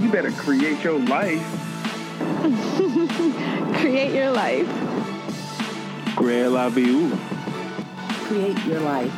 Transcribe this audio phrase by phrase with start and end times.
[0.00, 1.44] You better create your life.
[3.80, 4.68] Create your life.
[6.16, 7.10] Create la vie.
[8.26, 9.12] Create your life.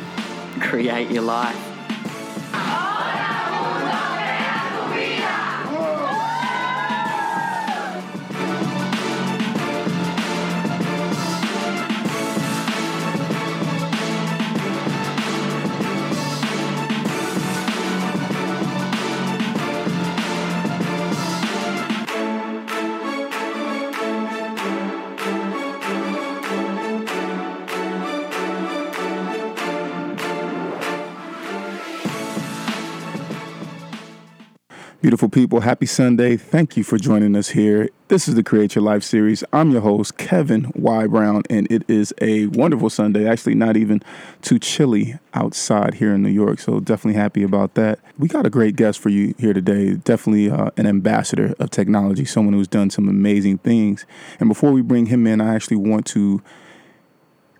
[0.59, 1.72] Create your life.
[35.13, 36.35] Beautiful people, happy Sunday.
[36.37, 37.87] Thank you for joining us here.
[38.07, 39.43] This is the Create Your Life series.
[39.53, 41.05] I'm your host, Kevin Y.
[41.05, 43.27] Brown, and it is a wonderful Sunday.
[43.27, 44.01] Actually, not even
[44.41, 47.99] too chilly outside here in New York, so definitely happy about that.
[48.17, 49.93] We got a great guest for you here today.
[49.93, 54.07] Definitely uh, an ambassador of technology, someone who's done some amazing things.
[54.39, 56.41] And before we bring him in, I actually want to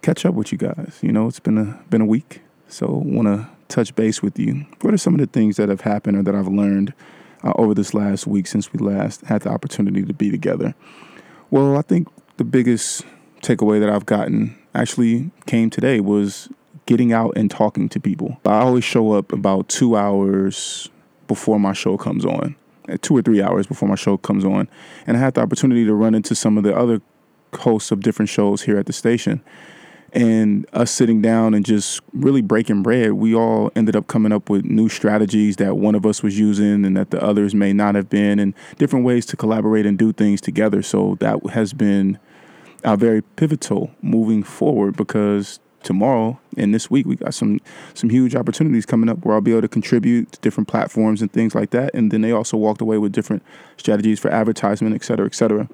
[0.02, 0.98] catch up with you guys.
[1.04, 4.66] You know, it's been a been a week, so want to touch base with you.
[4.82, 6.96] What are some of the things that have happened or that I've learned
[7.44, 10.74] uh, over this last week since we last had the opportunity to be together?
[11.52, 13.06] Well, I think the biggest
[13.42, 16.50] takeaway that I've gotten actually came today was
[16.86, 18.40] getting out and talking to people.
[18.46, 20.90] I always show up about two hours
[21.28, 22.56] before my show comes on,
[22.90, 24.68] uh, two or three hours before my show comes on,
[25.08, 27.02] and I had the opportunity to run into some of the other
[27.54, 29.42] hosts of different shows here at the station
[30.14, 34.50] and us sitting down and just really breaking bread, we all ended up coming up
[34.50, 37.96] with new strategies that one of us was using and that the others may not
[37.96, 40.84] have been, and different ways to collaborate and do things together.
[40.84, 42.20] So that has been
[42.84, 47.60] uh, very pivotal moving forward because tomorrow and this week we got some
[47.94, 51.32] some huge opportunities coming up where I'll be able to contribute to different platforms and
[51.32, 51.94] things like that.
[51.94, 53.44] And then they also walked away with different
[53.78, 55.68] strategies for advertisement, et cetera, et cetera.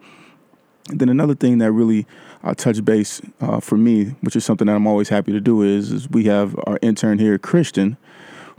[0.90, 2.08] And then another thing that really
[2.44, 5.62] uh, touched base uh, for me, which is something that I'm always happy to do,
[5.62, 7.98] is, is we have our intern here, Christian,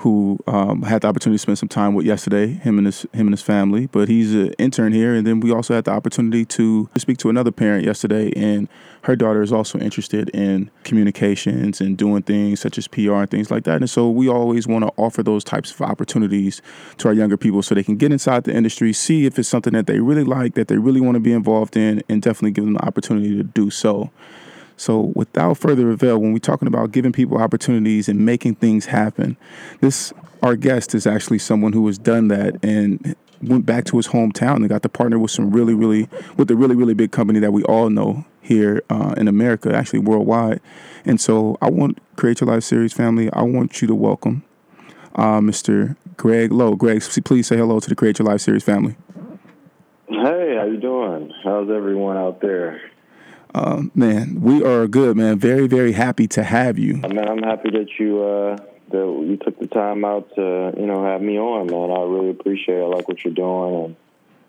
[0.01, 3.27] who um, had the opportunity to spend some time with yesterday, him and his him
[3.27, 3.87] and his family.
[3.87, 7.29] But he's an intern here, and then we also had the opportunity to speak to
[7.29, 8.67] another parent yesterday, and
[9.03, 13.51] her daughter is also interested in communications and doing things such as PR and things
[13.51, 13.77] like that.
[13.77, 16.63] And so we always want to offer those types of opportunities
[16.99, 19.75] to our younger people so they can get inside the industry, see if it's something
[19.75, 22.65] that they really like, that they really want to be involved in, and definitely give
[22.65, 24.11] them the opportunity to do so.
[24.81, 29.37] So, without further ado, when we're talking about giving people opportunities and making things happen,
[29.83, 30.11] this
[30.43, 34.57] our guest is actually someone who has done that and went back to his hometown
[34.57, 36.09] and got to partner with some really, really
[36.39, 39.99] with a really, really big company that we all know here uh, in America, actually
[39.99, 40.63] worldwide.
[41.05, 43.31] And so, I want Create Your Life Series family.
[43.35, 44.45] I want you to welcome
[45.15, 45.95] uh, Mr.
[46.17, 46.75] Greg Lowe.
[46.75, 48.97] Greg, please say hello to the Create Your Life Series family.
[50.09, 51.35] Hey, how you doing?
[51.45, 52.81] How's everyone out there?
[53.55, 55.39] Um, man, we are good, man.
[55.39, 56.97] Very, very happy to have you.
[56.97, 58.57] Man, I'm happy that you uh,
[58.91, 61.91] that you took the time out to you know have me on, man.
[61.91, 62.79] I really appreciate.
[62.79, 62.83] it.
[62.83, 63.97] I like what you're doing, and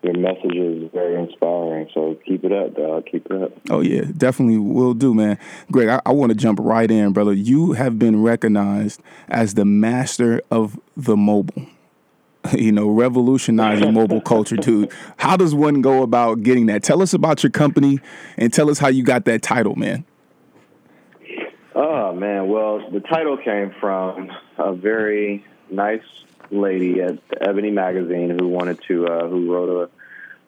[0.02, 1.88] your message is very inspiring.
[1.94, 3.06] So keep it up, dog.
[3.10, 3.52] Keep it up.
[3.70, 5.38] Oh yeah, definitely will do, man.
[5.70, 7.32] Greg, I, I want to jump right in, brother.
[7.32, 11.66] You have been recognized as the master of the mobile.
[12.58, 14.90] You know, revolutionizing mobile culture, dude.
[15.16, 16.82] How does one go about getting that?
[16.82, 18.00] Tell us about your company
[18.36, 20.04] and tell us how you got that title, man.
[21.74, 26.02] Oh man, well the title came from a very nice
[26.50, 29.90] lady at Ebony magazine who wanted to uh, who wrote a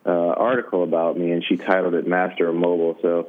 [0.06, 3.28] uh, article about me, and she titled it "Master of Mobile." So,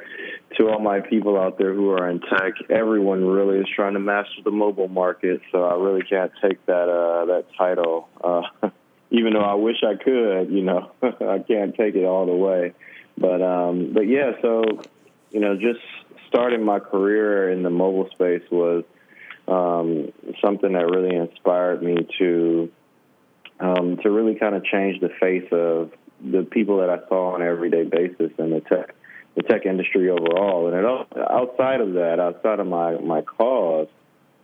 [0.58, 4.00] to all my people out there who are in tech, everyone really is trying to
[4.00, 5.42] master the mobile market.
[5.52, 8.42] So I really can't take that uh, that title, uh,
[9.12, 10.52] even though I wish I could.
[10.52, 12.74] You know, I can't take it all the way.
[13.18, 14.64] But um, but yeah, so
[15.32, 15.80] you know, just
[16.28, 18.84] starting my career in the mobile space was
[19.48, 20.12] um,
[20.44, 22.72] something that really inspired me to
[23.60, 25.92] um, to really kind of change the face of
[26.22, 28.96] the people that I saw on an everyday basis in the tech
[29.36, 30.68] the tech industry overall.
[30.68, 33.88] And it, outside of that, outside of my my cause,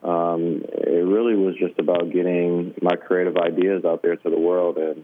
[0.04, 4.78] um, it really was just about getting my creative ideas out there to the world
[4.78, 5.04] and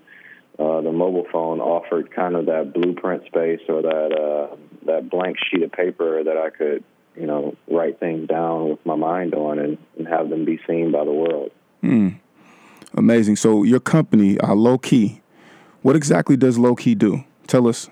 [0.60, 4.56] uh, the mobile phone offered kind of that blueprint space or that uh,
[4.88, 6.84] that blank sheet of paper that I could,
[7.16, 10.92] you know, write things down with my mind on and, and have them be seen
[10.92, 11.52] by the world.
[11.84, 12.20] Mm.
[12.96, 13.36] Amazing.
[13.36, 15.22] So your company, uh, Low Key,
[15.84, 17.24] what exactly does Low Key do?
[17.46, 17.88] Tell us.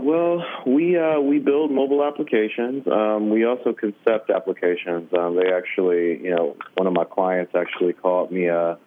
[0.00, 2.86] Uh, well, we uh, we build mobile applications.
[2.86, 5.12] Um, we also concept applications.
[5.16, 8.78] Um, they actually, you know, one of my clients actually called me a,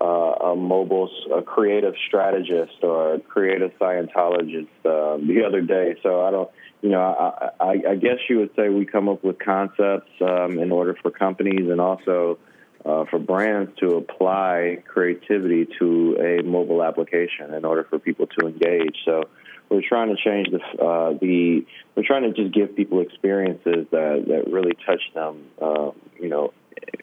[0.00, 5.96] a, a mobile a creative strategist or a creative Scientologist uh, the other day.
[6.02, 9.22] So I don't, you know, I, I, I guess you would say we come up
[9.24, 12.38] with concepts um, in order for companies and also
[12.84, 18.46] uh, for brands to apply creativity to a mobile application in order for people to
[18.46, 18.96] engage.
[19.04, 19.24] So
[19.72, 21.64] we're trying to change the uh, the
[21.94, 25.90] we're trying to just give people experiences that that really touch them, uh,
[26.20, 26.52] you know,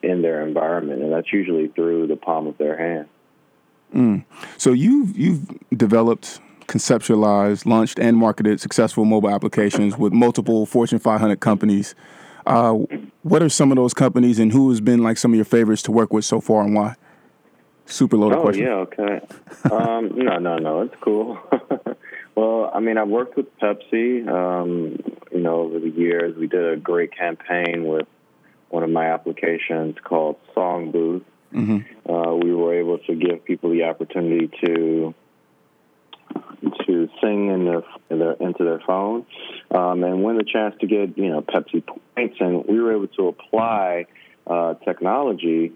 [0.02, 3.08] in their environment, and that's usually through the palm of their hand.
[3.94, 4.24] Mm.
[4.56, 5.46] So you've you've
[5.76, 11.94] developed, conceptualized, launched, and marketed successful mobile applications with multiple Fortune 500 companies.
[12.46, 12.72] Uh,
[13.22, 15.82] what are some of those companies, and who has been like some of your favorites
[15.82, 16.94] to work with so far, and why?
[17.86, 18.64] Super loaded oh, question.
[18.64, 19.20] yeah, okay.
[19.70, 21.38] um, no, no, no, it's cool.
[22.34, 24.26] well, I mean, I've worked with Pepsi.
[24.28, 24.98] Um,
[25.32, 28.06] you know, over the years, we did a great campaign with
[28.68, 31.24] one of my applications called Song Booth.
[31.52, 32.10] Mm-hmm.
[32.10, 35.14] Uh, we were able to give people the opportunity to
[36.86, 39.26] to sing in their, in their into their phone
[39.70, 43.08] um, and win the chance to get you know Pepsi points, and we were able
[43.08, 44.06] to apply
[44.46, 45.72] uh, technology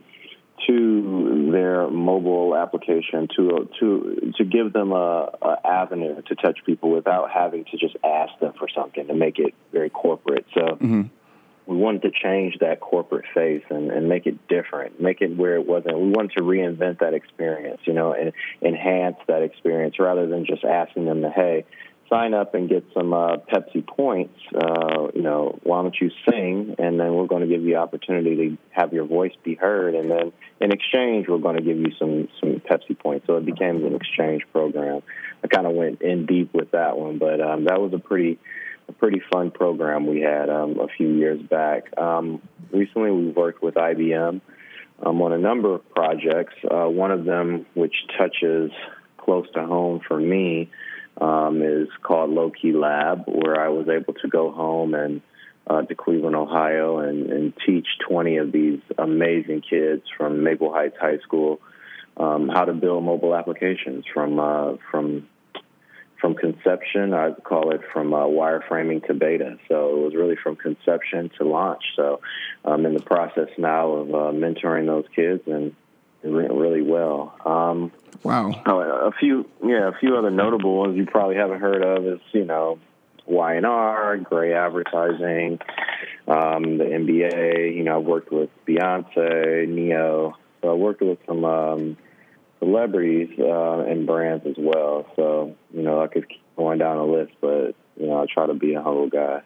[0.67, 6.91] to their mobile application to to to give them a, a, avenue to touch people
[6.91, 10.47] without having to just ask them for something to make it very corporate.
[10.55, 11.03] So mm-hmm.
[11.67, 15.57] we wanted to change that corporate face and, and make it different, make it where
[15.57, 15.99] it wasn't.
[15.99, 18.33] We wanted to reinvent that experience, you know, and
[18.63, 21.65] enhance that experience rather than just asking them to hey
[22.15, 26.77] sign up and get some uh, Pepsi points, uh, you know, why don't you sing?
[26.79, 29.95] And then we're going to give you opportunity to have your voice be heard.
[29.95, 33.27] And then in exchange, we're going to give you some, some Pepsi points.
[33.27, 35.03] So it became an exchange program.
[35.43, 38.39] I kind of went in deep with that one, but um, that was a pretty,
[38.89, 41.99] a pretty fun program we had um, a few years back.
[41.99, 42.41] Um,
[42.73, 44.41] recently, we worked with IBM
[45.05, 46.55] um, on a number of projects.
[46.65, 48.71] Uh, one of them, which touches
[49.17, 50.71] close to home for me,
[51.21, 55.23] um, is called Low Key Lab, where I was able to go home and
[55.67, 60.97] uh, to Cleveland, Ohio, and, and teach 20 of these amazing kids from Maple Heights
[61.01, 61.61] High School
[62.17, 65.29] um, how to build mobile applications from uh, from
[66.21, 67.13] from conception.
[67.13, 69.59] I call it from uh, wireframing to beta.
[69.69, 71.83] So it was really from conception to launch.
[71.97, 72.21] So
[72.65, 75.75] I'm in the process now of uh, mentoring those kids and
[76.23, 77.35] really well.
[77.45, 78.51] Um, wow.
[79.07, 82.45] A few, yeah, a few other notable ones you probably haven't heard of is you
[82.45, 82.79] know
[83.27, 85.59] Y&R, Grey Advertising,
[86.29, 87.75] um, the NBA.
[87.77, 90.35] You know, I've worked with Beyonce, Ne-Yo.
[90.63, 91.97] So I worked with some um,
[92.59, 95.07] celebrities uh, and brands as well.
[95.17, 98.47] So you know, I could keep going down the list, but you know, I try
[98.47, 99.43] to be a humble guy.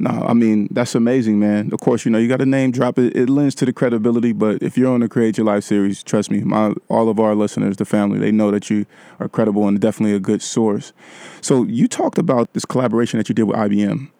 [0.00, 1.70] No, I mean that's amazing, man.
[1.72, 2.98] Of course, you know you got a name drop.
[2.98, 4.32] It, it lends to the credibility.
[4.32, 7.34] But if you're on the Create Your Life series, trust me, my all of our
[7.34, 8.86] listeners, the family, they know that you
[9.18, 10.92] are credible and definitely a good source.
[11.40, 14.10] So you talked about this collaboration that you did with IBM.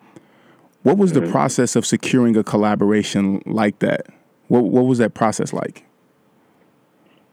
[0.82, 1.26] What was mm-hmm.
[1.26, 4.06] the process of securing a collaboration like that?
[4.48, 5.84] What What was that process like?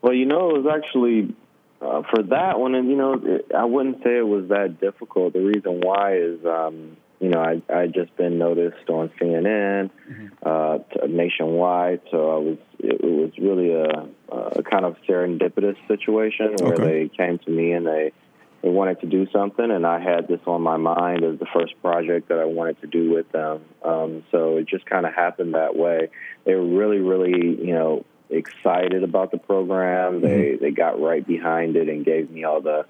[0.04, 1.36] Well, you know, it was actually
[1.82, 5.34] uh, for that one, and you know, it, I wouldn't say it was that difficult.
[5.34, 6.46] The reason why is.
[6.46, 10.28] Um, you know, I I just been noticed on CNN mm-hmm.
[10.44, 16.56] uh, nationwide, so I was it, it was really a, a kind of serendipitous situation
[16.60, 16.84] where okay.
[16.84, 18.12] they came to me and they
[18.62, 21.80] they wanted to do something, and I had this on my mind as the first
[21.82, 23.62] project that I wanted to do with them.
[23.84, 26.10] Um, so it just kind of happened that way.
[26.46, 30.20] They were really, really, you know, excited about the program.
[30.20, 30.28] Mm-hmm.
[30.28, 32.86] They they got right behind it and gave me all the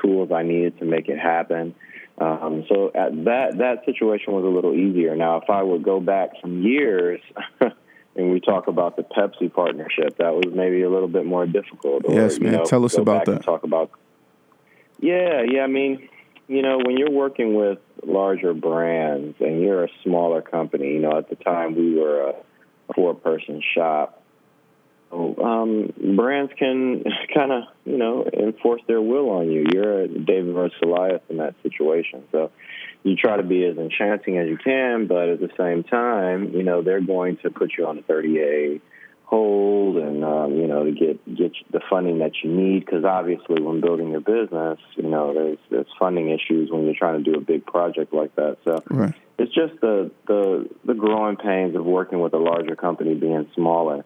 [0.00, 1.74] tools I needed to make it happen.
[2.20, 5.14] Um, so at that that situation was a little easier.
[5.14, 7.20] Now, if I would go back some years
[7.60, 12.04] and we talk about the Pepsi partnership, that was maybe a little bit more difficult.
[12.06, 12.52] Or, yes, man.
[12.52, 13.44] know, Tell us about that.
[13.44, 13.92] talk about.
[15.00, 15.62] Yeah, yeah.
[15.62, 16.08] I mean,
[16.48, 21.16] you know, when you're working with larger brands and you're a smaller company, you know,
[21.18, 22.34] at the time we were a
[22.94, 24.17] four-person shop
[25.12, 29.66] um, brands can kind of, you know, enforce their will on you.
[29.72, 32.24] You're a David versus Goliath in that situation.
[32.32, 32.50] So
[33.04, 36.62] you try to be as enchanting as you can, but at the same time, you
[36.62, 38.80] know, they're going to put you on a 30A
[39.28, 43.60] hold and um, you know to get get the funding that you need because obviously
[43.60, 47.36] when building your business you know there's there's funding issues when you're trying to do
[47.36, 49.14] a big project like that so Right.
[49.38, 54.02] it's just the the the growing pains of working with a larger company being smaller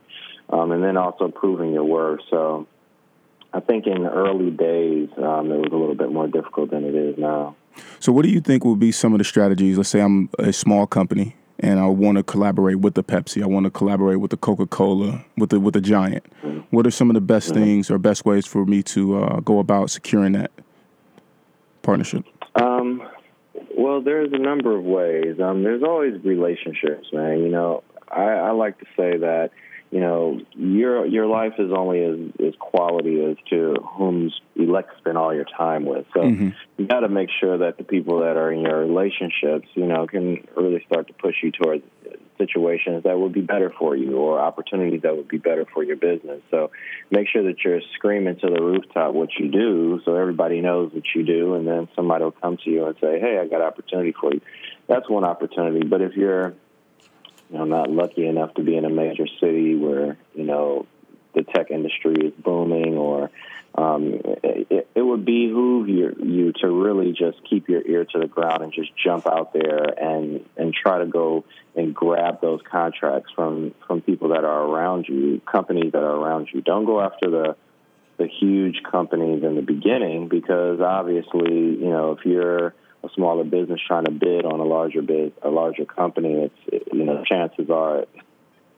[0.50, 2.66] um, and then also proving your worth so
[3.54, 6.84] I think in the early days um, it was a little bit more difficult than
[6.84, 7.56] it is now
[8.00, 9.76] So, what do you think will be some of the strategies?
[9.76, 13.42] Let's say I'm a small company and I want to collaborate with the Pepsi.
[13.42, 16.24] I want to collaborate with the Coca Cola, with the with the Giant.
[16.70, 19.58] What are some of the best things or best ways for me to uh, go
[19.58, 20.50] about securing that
[21.82, 22.24] partnership?
[22.56, 23.02] Um,
[23.76, 25.38] well, there's a number of ways.
[25.40, 27.40] Um, there's always relationships, man.
[27.40, 29.50] You know, I, I like to say that
[29.92, 32.18] you know your your life is only as
[32.48, 36.06] as quality as to whom you like to spend all your time with.
[36.14, 36.48] So mm-hmm.
[36.78, 40.06] you got to make sure that the people that are in your relationships, you know,
[40.06, 41.84] can really start to push you towards
[42.38, 45.96] situations that would be better for you or opportunities that would be better for your
[45.96, 46.40] business.
[46.50, 46.70] So
[47.10, 51.04] make sure that you're screaming to the rooftop what you do so everybody knows what
[51.14, 54.14] you do and then somebody will come to you and say, Hey, I got opportunity
[54.18, 54.40] for you.
[54.88, 55.86] That's one opportunity.
[55.86, 56.54] But if you're
[57.58, 60.86] know, not lucky enough to be in a major city where, you know,
[61.34, 63.30] the tech industry is booming or
[63.74, 68.26] um, it, it would behoove you, you to really just keep your ear to the
[68.26, 71.44] ground and just jump out there and, and try to go
[71.74, 76.48] and grab those contracts from, from people that are around you, companies that are around
[76.52, 76.60] you.
[76.60, 77.56] Don't go after the,
[78.18, 83.80] the huge companies in the beginning because obviously, you know, if you're a smaller business
[83.86, 88.04] trying to bid on a larger bid, a larger company, it's, you know, chances are,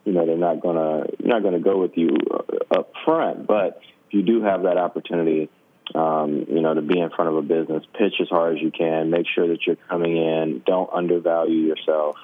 [0.04, 2.16] you know, they're not gonna, not gonna go with you
[2.70, 5.50] up front, but if you do have that opportunity,
[5.94, 8.70] um, you know, to be in front of a business, pitch as hard as you
[8.70, 9.10] can.
[9.10, 10.62] Make sure that you're coming in.
[10.64, 12.16] Don't undervalue yourself,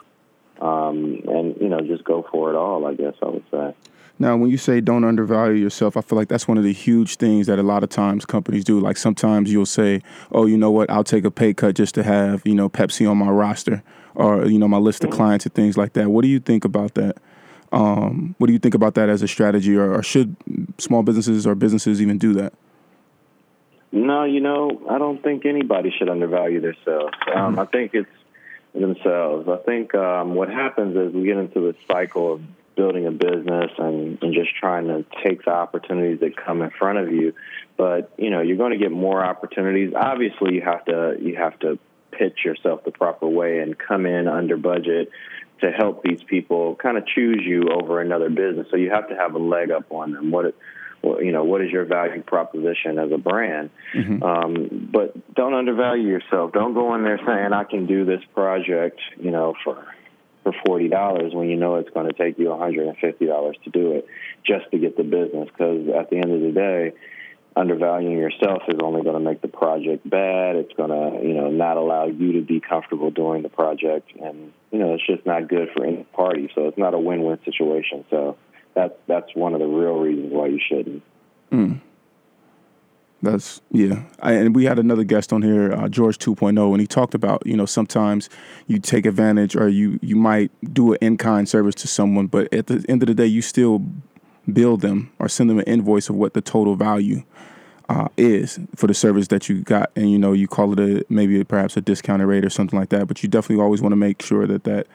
[0.61, 2.87] um, and you know, just go for it all.
[2.87, 3.75] I guess I would say.
[4.20, 7.16] Now, when you say don't undervalue yourself, I feel like that's one of the huge
[7.16, 8.78] things that a lot of times companies do.
[8.78, 10.90] Like sometimes you'll say, "Oh, you know what?
[10.90, 13.82] I'll take a pay cut just to have you know Pepsi on my roster
[14.14, 16.66] or you know my list of clients and things like that." What do you think
[16.66, 17.16] about that?
[17.72, 20.36] Um, what do you think about that as a strategy, or, or should
[20.76, 22.52] small businesses or businesses even do that?
[23.92, 27.14] No, you know, I don't think anybody should undervalue themselves.
[27.34, 28.10] Um, I think it's
[28.74, 29.48] themselves.
[29.48, 32.42] I think um, what happens is we get into this cycle of
[32.80, 36.99] building a business and, and just trying to take the opportunities that come in front
[36.99, 37.34] of you.
[37.76, 39.92] But you know, you're going to get more opportunities.
[39.94, 41.78] Obviously, you have to you have to
[42.10, 45.10] pitch yourself the proper way and come in under budget
[45.60, 48.66] to help these people kind of choose you over another business.
[48.70, 50.30] So you have to have a leg up on them.
[50.30, 50.56] What it,
[51.02, 53.68] you know, what is your value proposition as a brand?
[54.22, 56.52] Um, but don't undervalue yourself.
[56.52, 59.87] Don't go in there saying I can do this project, you know, for
[60.42, 63.26] for forty dollars when you know it's going to take you one hundred and fifty
[63.26, 64.06] dollars to do it
[64.44, 65.49] just to get the business.
[65.49, 66.92] Because at the end of the day,
[67.56, 70.56] undervaluing yourself is only going to make the project bad.
[70.56, 74.52] It's going to, you know, not allow you to be comfortable doing the project, and
[74.70, 76.50] you know, it's just not good for any party.
[76.54, 78.04] So it's not a win-win situation.
[78.11, 78.37] So
[78.75, 81.02] that's that's one of the real reasons why you shouldn't.
[81.50, 81.75] Hmm.
[83.22, 84.02] That's yeah.
[84.20, 87.46] I, and we had another guest on here, uh, George 2.0, and he talked about
[87.46, 88.30] you know sometimes
[88.66, 92.52] you take advantage or you you might do an in kind service to someone, but
[92.52, 93.84] at the end of the day, you still
[94.50, 97.22] bill them or send them an invoice of what the total value
[97.90, 101.04] uh, is for the service that you got, and you know you call it a
[101.10, 103.06] maybe perhaps a discounted rate or something like that.
[103.06, 104.86] But you definitely always want to make sure that that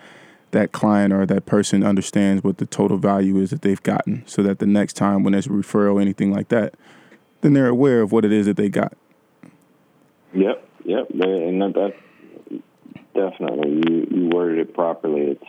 [0.51, 4.41] that client or that person understands what the total value is that they've gotten, so
[4.41, 6.73] that the next time when there's a referral, anything like that,
[7.41, 8.93] then they're aware of what it is that they got.
[10.33, 12.61] Yep, yep, and that, that
[13.13, 15.21] definitely you you worded it properly.
[15.31, 15.43] It's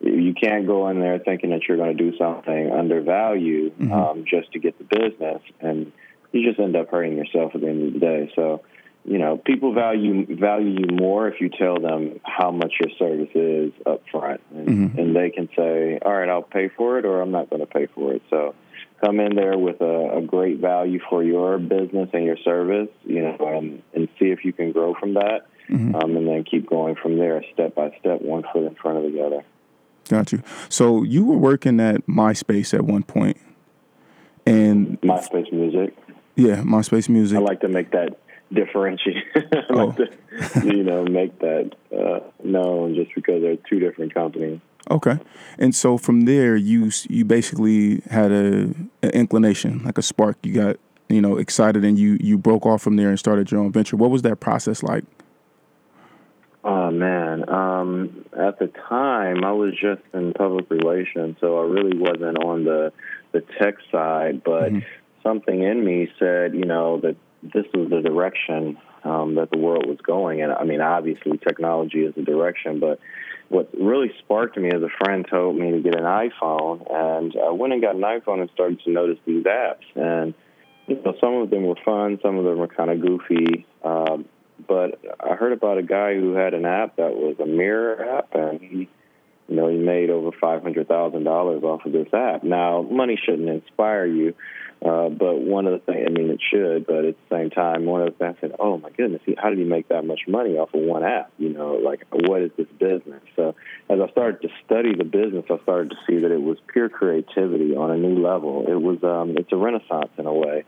[0.00, 4.52] you can't go in there thinking that you're going to do something undervalue um, just
[4.52, 5.90] to get the business, and
[6.32, 8.30] you just end up hurting yourself at the end of the day.
[8.36, 8.62] So,
[9.06, 13.30] you know, people value value you more if you tell them how much your service
[13.34, 17.20] is up front, and, and they can say, "All right, I'll pay for it," or
[17.22, 18.56] "I'm not going to pay for it." So,
[19.00, 23.22] come in there with a, a great value for your business and your service, you
[23.22, 26.96] know, and, and see if you can grow from that, um, and then keep going
[26.96, 29.44] from there, step by step, one foot in front of the other.
[30.08, 30.42] Got you.
[30.68, 33.36] So you were working at MySpace at one point,
[34.44, 35.96] and MySpace Music.
[36.34, 37.38] yeah, MySpace Music.
[37.38, 38.18] I like to make that
[38.52, 39.24] differentiate.
[39.68, 39.94] Oh.
[40.62, 44.60] you know, make that uh, known just because they're two different companies.
[44.90, 45.18] Okay,
[45.58, 48.72] and so from there, you you basically had a
[49.02, 50.36] an inclination, like a spark.
[50.42, 50.76] You got
[51.08, 53.96] you know excited, and you you broke off from there and started your own venture.
[53.96, 55.04] What was that process like?
[56.62, 61.96] Oh man, um, at the time I was just in public relations, so I really
[61.98, 62.92] wasn't on the
[63.32, 64.44] the tech side.
[64.44, 64.86] But mm-hmm.
[65.22, 69.86] something in me said, you know, that this was the direction um, that the world
[69.86, 70.42] was going.
[70.42, 72.98] And I mean, obviously, technology is the direction, but
[73.48, 77.50] what really sparked me is a friend told me to get an iPhone, and I
[77.50, 79.84] went and got an iPhone and started to notice these apps.
[79.94, 80.34] And
[80.86, 83.66] you know, some of them were fun, some of them were kind of goofy.
[83.84, 84.26] Um,
[84.66, 88.34] but I heard about a guy who had an app that was a mirror app,
[88.34, 88.88] and he,
[89.48, 92.42] you know, he made over five hundred thousand dollars off of this app.
[92.42, 94.34] Now, money shouldn't inspire you,
[94.84, 97.86] uh, but one of the things, I mean, it should, but at the same time,
[97.86, 100.20] one of the things I said, oh my goodness, how did he make that much
[100.28, 101.32] money off of one app?
[101.38, 103.22] You know, like, what is this business?
[103.36, 103.54] So
[103.88, 106.90] as I started to study the business, I started to see that it was pure
[106.90, 108.66] creativity on a new level.
[108.68, 110.64] It was, um, it's a renaissance in a way.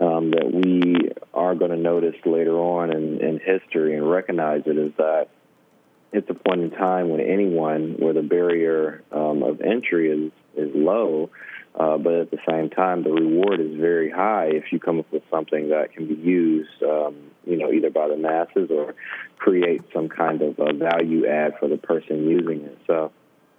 [0.00, 4.76] Um, that we are going to notice later on in, in history and recognize it
[4.76, 5.28] is that
[6.12, 10.70] it's a point in time when anyone where the barrier um, of entry is is
[10.74, 11.30] low
[11.78, 15.10] uh, but at the same time, the reward is very high if you come up
[15.12, 18.94] with something that can be used, um, you know, either by the masses or
[19.38, 22.78] create some kind of a value add for the person using it.
[22.86, 23.10] So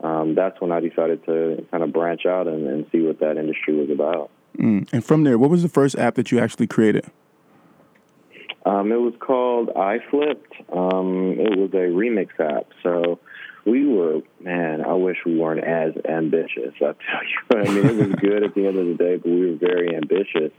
[0.02, 3.38] um, that's when I decided to kind of branch out and, and see what that
[3.38, 4.30] industry was about.
[4.58, 4.92] Mm.
[4.94, 7.06] And from there, what was the first app that you actually created?
[8.66, 10.74] Um, it was called iFlipped.
[10.74, 12.68] Um, it was a remix app.
[12.82, 13.20] So
[13.66, 16.74] we were, man, I wish we weren't as ambitious.
[16.76, 19.30] I tell you, I mean, it was good at the end of the day, but
[19.30, 20.52] we were very ambitious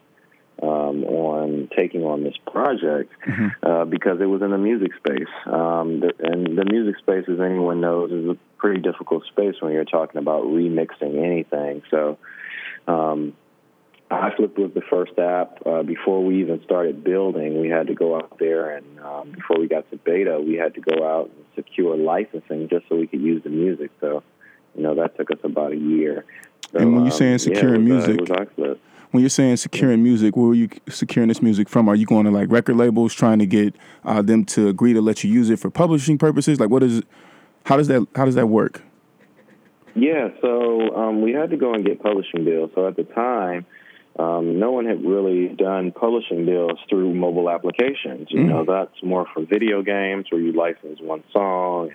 [0.62, 3.48] um, on taking on this project mm-hmm.
[3.62, 5.28] uh, because it was in the music space.
[5.46, 9.72] Um, the, and the music space, as anyone knows, is a pretty difficult space when
[9.72, 11.82] you're talking about remixing anything.
[11.90, 12.18] So,
[12.88, 13.34] um,
[14.10, 15.58] iFlip was the first app.
[15.66, 19.58] Uh, before we even started building, we had to go out there, and um, before
[19.58, 23.06] we got to beta, we had to go out and secure licensing just so we
[23.06, 23.90] could use the music.
[24.00, 24.22] So,
[24.76, 26.25] you know, that took us about a year.
[26.72, 28.12] So, and when you're saying securing um, yeah, was, uh,
[28.56, 28.78] music,
[29.10, 31.88] when you're saying securing music, where are you securing this music from?
[31.88, 35.00] Are you going to like record labels trying to get uh, them to agree to
[35.00, 36.60] let you use it for publishing purposes?
[36.60, 37.02] Like, what is?
[37.64, 38.06] How does that?
[38.14, 38.82] How does that work?
[39.97, 42.71] Yeah, so um, we had to go and get publishing deals.
[42.75, 43.64] So at the time,
[44.18, 48.28] um, no one had really done publishing deals through mobile applications.
[48.30, 48.48] You mm.
[48.48, 51.90] know, that's more for video games where you license one song.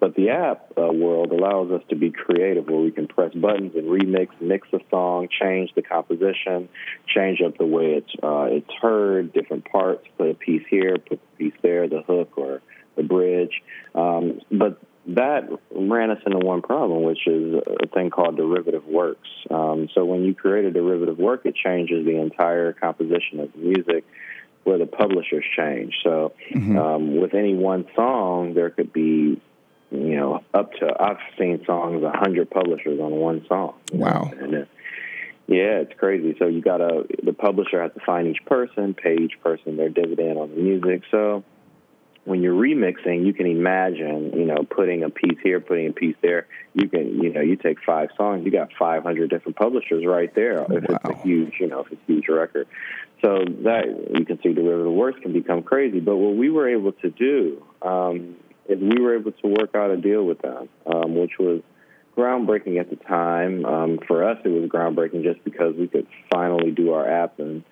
[0.00, 3.72] But the app uh, world allows us to be creative where we can press buttons
[3.74, 6.68] and remix, mix a song, change the composition,
[7.06, 11.20] change up the way it's, uh, it's heard, different parts, put a piece here, put
[11.20, 12.60] a piece there, the hook or
[12.96, 13.62] the bridge.
[13.94, 19.28] Um, but that ran us into one problem, which is a thing called derivative works.
[19.50, 23.58] Um, so when you create a derivative work, it changes the entire composition of the
[23.58, 24.04] music
[24.64, 25.94] where the publishers change.
[26.02, 26.78] So mm-hmm.
[26.78, 29.40] um, with any one song, there could be,
[29.90, 33.74] you know, up to, I've seen songs, 100 publishers on one song.
[33.92, 34.30] Wow.
[34.40, 34.68] And it,
[35.46, 36.34] yeah, it's crazy.
[36.38, 39.90] So you got to, the publisher has to find each person, pay each person their
[39.90, 41.02] dividend on the music.
[41.10, 41.44] So,
[42.24, 46.16] when you're remixing, you can imagine, you know, putting a piece here, putting a piece
[46.22, 46.46] there.
[46.72, 50.62] You can, you know, you take five songs, you got 500 different publishers right there.
[50.62, 50.98] If wow.
[51.04, 52.66] it's a huge, you know, if it's a huge record.
[53.22, 53.84] So that
[54.14, 56.00] you can see derivative works can become crazy.
[56.00, 58.36] But what we were able to do um,
[58.68, 61.60] is we were able to work out a deal with them, um, which was
[62.16, 63.66] groundbreaking at the time.
[63.66, 67.64] Um, for us, it was groundbreaking just because we could finally do our app and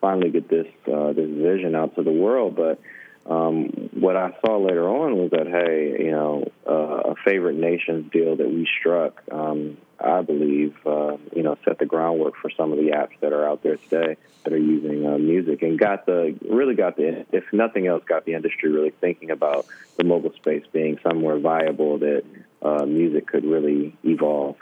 [0.00, 2.56] finally get this uh, this vision out to the world.
[2.56, 2.80] But
[3.26, 8.10] um, what I saw later on was that, hey, you know, uh, a favorite nations
[8.10, 12.72] deal that we struck, um, I believe, uh, you know, set the groundwork for some
[12.72, 16.06] of the apps that are out there today that are using uh, music and got
[16.06, 20.32] the really got the, if nothing else, got the industry really thinking about the mobile
[20.32, 22.24] space being somewhere viable that
[22.62, 24.56] uh, music could really evolve.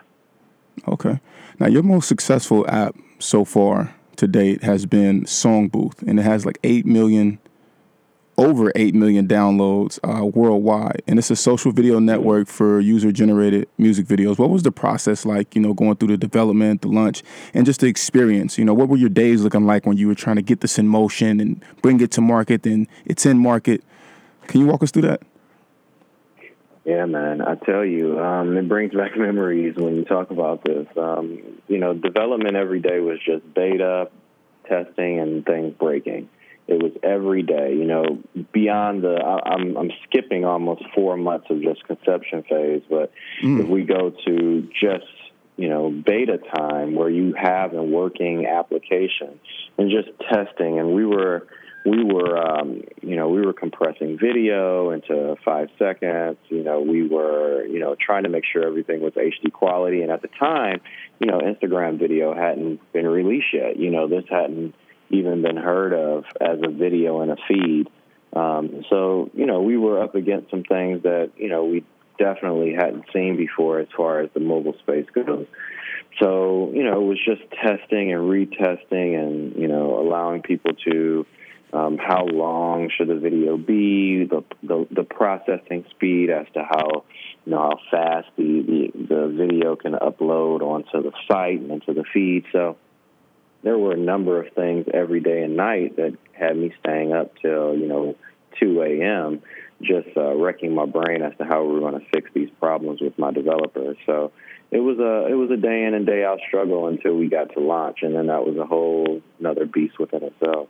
[0.86, 1.20] Okay.
[1.60, 6.44] Now, your most successful app so far to date has been Songbooth, and it has
[6.44, 7.38] like 8 million
[8.38, 11.02] over 8 million downloads uh, worldwide.
[11.08, 14.38] And it's a social video network for user generated music videos.
[14.38, 17.22] What was the process like you know going through the development the launch
[17.52, 18.56] and just the experience?
[18.56, 20.78] You know what were your days looking like when you were trying to get this
[20.78, 23.82] in motion and bring it to market and it's in market?
[24.46, 25.22] Can you walk us through that?
[26.84, 30.86] Yeah, man, I tell you, um, it brings back memories when you talk about this.
[30.96, 34.08] Um, you know, development every day was just beta,
[34.66, 36.30] testing, and things breaking
[36.68, 37.74] it was every day.
[37.74, 38.04] You know,
[38.52, 43.10] beyond the I, I'm I'm skipping almost four months of just conception phase, but
[43.42, 43.60] mm.
[43.60, 45.06] if we go to just
[45.56, 49.40] you know beta time where you have a working application
[49.78, 51.46] and just testing, and we were
[51.84, 56.36] we were, um, you know, we were compressing video into five seconds.
[56.48, 60.02] You know, we were, you know, trying to make sure everything was HD quality.
[60.02, 60.80] And at the time,
[61.18, 63.78] you know, Instagram video hadn't been released yet.
[63.78, 64.74] You know, this hadn't
[65.10, 67.88] even been heard of as a video in a feed.
[68.34, 71.84] Um, so, you know, we were up against some things that, you know, we
[72.18, 75.46] definitely hadn't seen before as far as the mobile space goes.
[76.20, 81.26] So, you know, it was just testing and retesting and, you know, allowing people to,
[81.72, 87.04] um, how long should the video be, the, the, the processing speed as to how,
[87.44, 91.92] you know, how fast the, the, the video can upload onto the site and into
[91.94, 92.44] the feed.
[92.52, 92.76] So
[93.62, 97.32] there were a number of things every day and night that had me staying up
[97.40, 98.16] till, you know,
[98.60, 99.42] 2 a.m
[99.82, 103.00] just uh, wrecking my brain as to how we were going to fix these problems
[103.00, 103.96] with my developers.
[104.06, 104.32] So
[104.70, 107.52] it was a it was a day in and day out struggle until we got
[107.54, 110.68] to launch, and then that was a whole another beast within itself.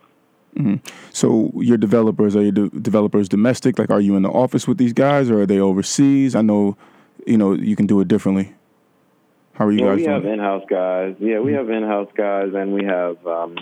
[0.57, 0.77] Mm-hmm.
[1.13, 3.79] So your developers are your de- developers domestic?
[3.79, 6.35] Like, are you in the office with these guys, or are they overseas?
[6.35, 6.77] I know,
[7.27, 8.55] you know, you can do it differently.
[9.59, 11.17] How are you yeah, guys we have in-house guys.
[11.19, 13.57] Yeah, we have in-house guys, and we have um,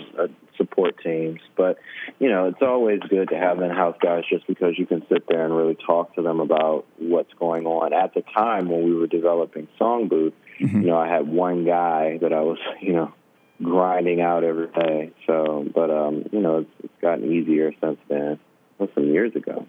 [0.55, 1.39] support teams.
[1.55, 1.79] But
[2.19, 5.43] you know, it's always good to have in-house guys, just because you can sit there
[5.43, 7.93] and really talk to them about what's going on.
[7.93, 10.81] At the time when we were developing Song Booth, Mm-hmm.
[10.81, 13.13] you know, I had one guy that I was, you know,
[13.61, 15.11] grinding out every day.
[15.25, 18.39] So, but um, you know, it's, it's gotten easier since then.
[18.79, 19.65] That's some years ago.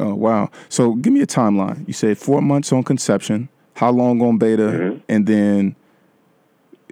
[0.00, 0.50] Oh wow!
[0.68, 1.86] So give me a timeline.
[1.86, 3.48] You said four months on conception.
[3.78, 5.00] How long on beta, Mhm.
[5.08, 5.76] and then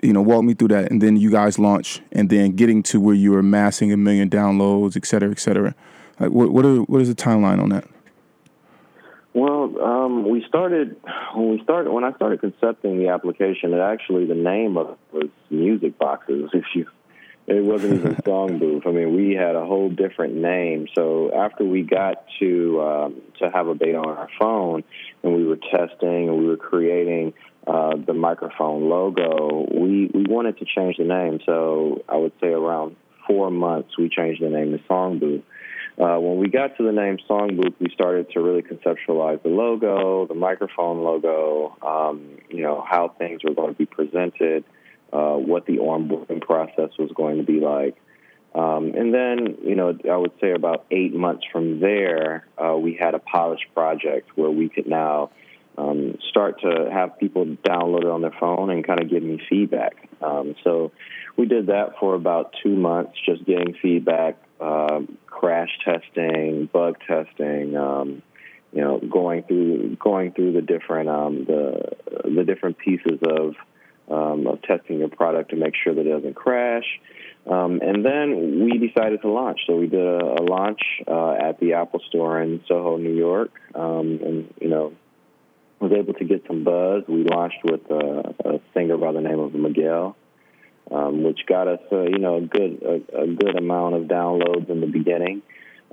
[0.02, 3.00] you know walk me through that, and then you guys launch, and then getting to
[3.00, 5.74] where you were amassing a million downloads, et cetera, et cetera.
[6.20, 7.84] Like what what, are, what is the timeline on that?
[9.34, 10.96] Well, um, we started
[11.34, 13.74] when we started when I started concepting the application.
[13.74, 16.50] It actually the name of it was Music Boxes.
[16.54, 16.86] If you,
[17.46, 18.86] it wasn't even Song Booth.
[18.86, 20.88] I mean, we had a whole different name.
[20.94, 24.84] So after we got to um, to have a beta on our phone,
[25.22, 27.34] and we were testing and we were creating
[27.66, 31.40] uh, the microphone logo, we we wanted to change the name.
[31.46, 35.42] So I would say around four months, we changed the name to Song Booth.
[35.98, 39.48] Uh, when we got to the name Song Booth, we started to really conceptualize the
[39.48, 44.64] logo, the microphone logo, um, you know, how things were going to be presented,
[45.12, 47.96] uh, what the onboarding process was going to be like.
[48.54, 52.94] Um, and then, you know, I would say about eight months from there, uh, we
[52.94, 55.30] had a polished project where we could now
[55.76, 59.40] um, start to have people download it on their phone and kind of give me
[59.50, 60.08] feedback.
[60.22, 60.92] Um, so
[61.36, 67.76] we did that for about two months, just getting feedback, um, crash testing, bug testing,
[67.76, 68.22] um,
[68.72, 71.90] you know, going through going through the different um, the
[72.24, 73.54] the different pieces of
[74.08, 76.84] um, of testing your product to make sure that it doesn't crash.
[77.46, 79.60] Um, and then we decided to launch.
[79.66, 83.52] So we did a, a launch uh, at the Apple Store in Soho, New York,
[83.74, 84.92] um, and you know
[85.78, 87.04] was able to get some buzz.
[87.06, 90.16] We launched with a, a singer by the name of Miguel,
[90.90, 94.68] um, which got us, uh, you know, a good a, a good amount of downloads
[94.68, 95.42] in the beginning.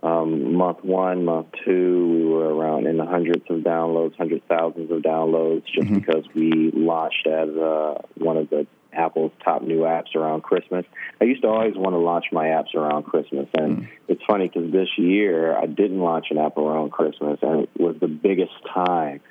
[0.04, 4.92] Um, month one, month two, we were around in the hundreds of downloads, hundred thousands
[4.92, 10.14] of downloads, just because we launched as uh, one of the Apple's top new apps
[10.14, 10.86] around Christmas.
[11.22, 14.74] I used to always want to launch my apps around Christmas, and it's funny because
[14.74, 19.22] this year I didn't launch an app around Christmas, and it was the biggest time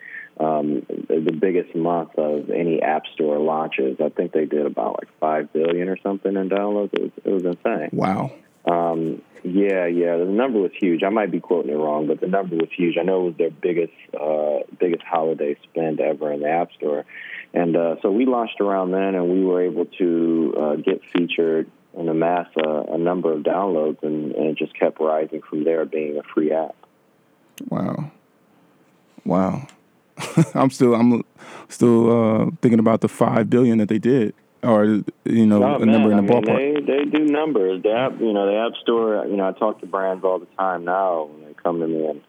[0.41, 3.99] um, the biggest month of any app store launches.
[4.03, 6.95] I think they did about like five billion or something in downloads.
[6.95, 7.91] It was, it was insane.
[7.93, 8.33] Wow.
[8.65, 11.03] Um, yeah, yeah, the number was huge.
[11.03, 12.97] I might be quoting it wrong, but the number was huge.
[12.99, 17.05] I know it was their biggest, uh, biggest holiday spend ever in the App Store,
[17.53, 21.71] and uh, so we launched around then, and we were able to uh, get featured
[21.97, 25.85] and amass a, a number of downloads, and, and it just kept rising from there,
[25.85, 26.77] being a free app.
[27.69, 28.11] Wow.
[29.25, 29.67] Wow.
[30.55, 31.23] I'm still I'm
[31.69, 35.87] still uh, thinking about the five billion that they did, or you know, Oh, a
[35.87, 36.57] number in the I mean, ballpark.
[36.57, 37.83] They they do numbers.
[37.83, 39.27] The app, you know, the App Store.
[39.27, 42.07] You know, I talk to brands all the time now when they come to me,
[42.07, 42.21] and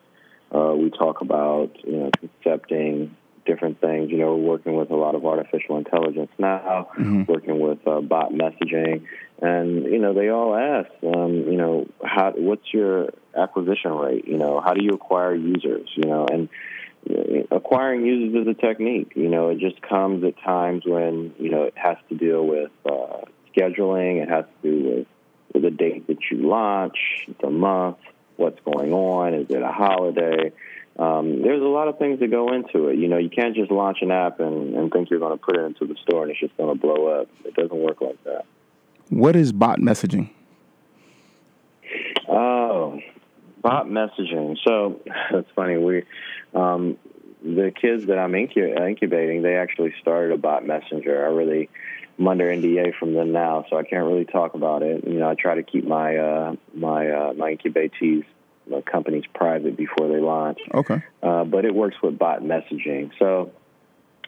[0.51, 4.09] uh, we talk about you know concepting different things.
[4.11, 7.31] You know, we're working with a lot of artificial intelligence now, Mm-hmm.
[7.31, 9.05] working with uh, bot messaging,
[9.41, 14.27] and you know, they all ask, um, you know, how what's your acquisition rate?
[14.27, 15.89] You know, how do you acquire users?
[15.95, 16.49] You know, and
[17.51, 19.13] acquiring users is a technique.
[19.15, 22.71] You know, it just comes at times when you know it has to deal with
[22.85, 24.21] uh, scheduling.
[24.21, 25.07] It has to do with
[25.53, 26.97] with the date that you launch,
[27.41, 27.97] the month,
[28.37, 29.33] what's going on.
[29.35, 30.51] Is it a holiday?
[30.97, 32.97] Um, there's a lot of things that go into it.
[32.97, 35.55] You know, you can't just launch an app and, and think you're going to put
[35.57, 37.29] it into the store and it's just going to blow up.
[37.45, 38.45] It doesn't work like that.
[39.09, 40.29] What is bot messaging?
[42.27, 42.99] Oh,
[43.61, 44.57] bot messaging.
[44.63, 45.77] So that's funny.
[45.77, 46.03] We,
[46.53, 46.97] um,
[47.43, 51.25] the kids that I'm incu- incubating, they actually started a bot messenger.
[51.25, 51.69] I really,
[52.19, 55.05] I'm under NDA from them now, so I can't really talk about it.
[55.05, 58.25] You know, I try to keep my uh, my uh, my incubatees
[58.69, 60.59] my companies private before they launch.
[60.73, 61.03] Okay.
[61.21, 63.11] Uh, but it works with bot messaging.
[63.19, 63.51] So,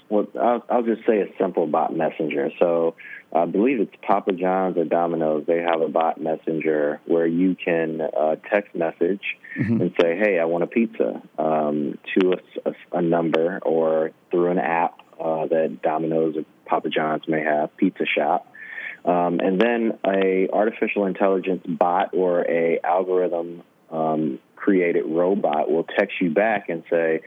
[0.10, 2.52] well, I'll, I'll just say a simple bot messenger.
[2.60, 2.95] So,
[3.34, 5.45] I believe it's Papa John's or Domino's.
[5.45, 9.21] They have a bot messenger where you can uh, text message
[9.58, 9.80] Mm-hmm.
[9.80, 14.52] and say, "Hey, I want a pizza," um, to a, a, a number or through
[14.52, 18.47] an app uh, that Domino's Papa John's may have, Pizza Shop.
[19.06, 26.15] Um, and then a artificial intelligence bot or a algorithm um, created robot will text
[26.19, 27.21] you back and say,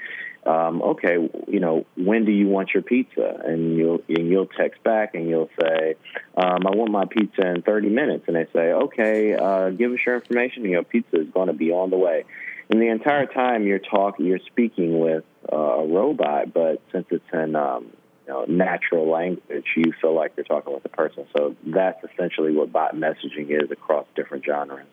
[0.44, 4.82] um, "Okay, you know, when do you want your pizza?" And you'll and you'll text
[4.82, 5.94] back and you'll say,
[6.36, 9.98] um, "I want my pizza in 30 minutes." And they say, "Okay, uh, give us
[10.04, 12.24] your information, and your pizza is going to be on the way."
[12.70, 17.24] And the entire time you're talking, you're speaking with uh, a robot, but since it's
[17.32, 17.86] in um,
[18.28, 21.26] know, natural language, you feel like you're talking with a person.
[21.36, 24.86] So that's essentially what bot messaging is across different genres.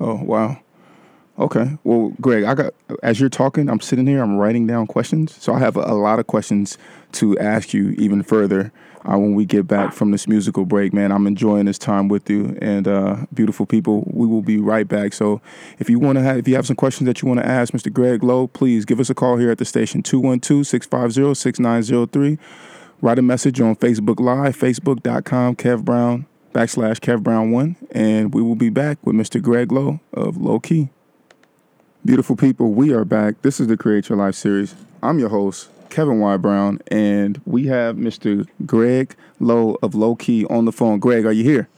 [0.00, 0.58] Oh wow.
[1.36, 1.76] Okay.
[1.82, 5.34] Well, Greg, I got as you're talking, I'm sitting here, I'm writing down questions.
[5.42, 6.78] So I have a, a lot of questions
[7.12, 8.72] to ask you even further
[9.04, 10.92] uh, when we get back from this musical break.
[10.92, 14.08] Man, I'm enjoying this time with you and uh, beautiful people.
[14.12, 15.12] We will be right back.
[15.12, 15.40] So
[15.78, 17.72] if you want to have, if you have some questions that you want to ask
[17.72, 17.92] Mr.
[17.92, 22.38] Greg Lowe, please give us a call here at the station 212-650-6903.
[23.04, 28.40] Write a message on Facebook Live, facebook.com, Kev Brown backslash Kev Brown one, and we
[28.40, 29.42] will be back with Mr.
[29.42, 30.88] Greg Lowe of Low Key.
[32.02, 33.42] Beautiful people, we are back.
[33.42, 34.74] This is the Create Your Life series.
[35.02, 36.34] I'm your host, Kevin Y.
[36.38, 38.48] Brown, and we have Mr.
[38.64, 40.98] Greg Lowe of Low Key on the phone.
[40.98, 41.68] Greg, are you here?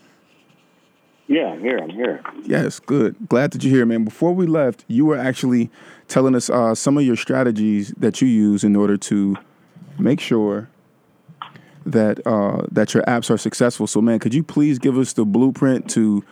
[1.27, 1.79] Yeah, I'm here.
[1.79, 2.23] I'm here.
[2.45, 3.17] Yes, good.
[3.29, 4.05] Glad that you're here, man.
[4.05, 5.73] Before we left, you were actually
[6.07, 9.37] telling us uh, some of your strategies that you use in order to
[9.99, 10.69] make sure
[11.87, 13.87] that uh, that your apps are successful.
[13.87, 16.25] So, man, could you please give us the blueprint to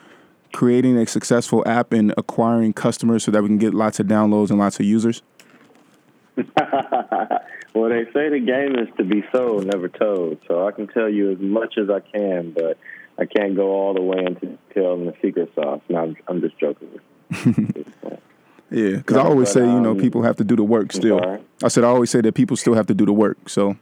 [0.52, 4.50] creating a successful app and acquiring customers so that we can get lots of downloads
[4.50, 5.22] and lots of users?
[6.36, 10.38] well, they say the game is to be sold, never told.
[10.48, 12.78] So I can tell you as much as I can, but
[13.18, 15.80] I can't go all the way into telling the secret sauce.
[15.88, 17.00] No, I'm, I'm just joking.
[18.70, 20.92] Yeah, because I always but, say, you know, um, people have to do the work
[20.92, 21.20] still.
[21.62, 23.48] I said I always say that people still have to do the work.
[23.48, 23.76] So,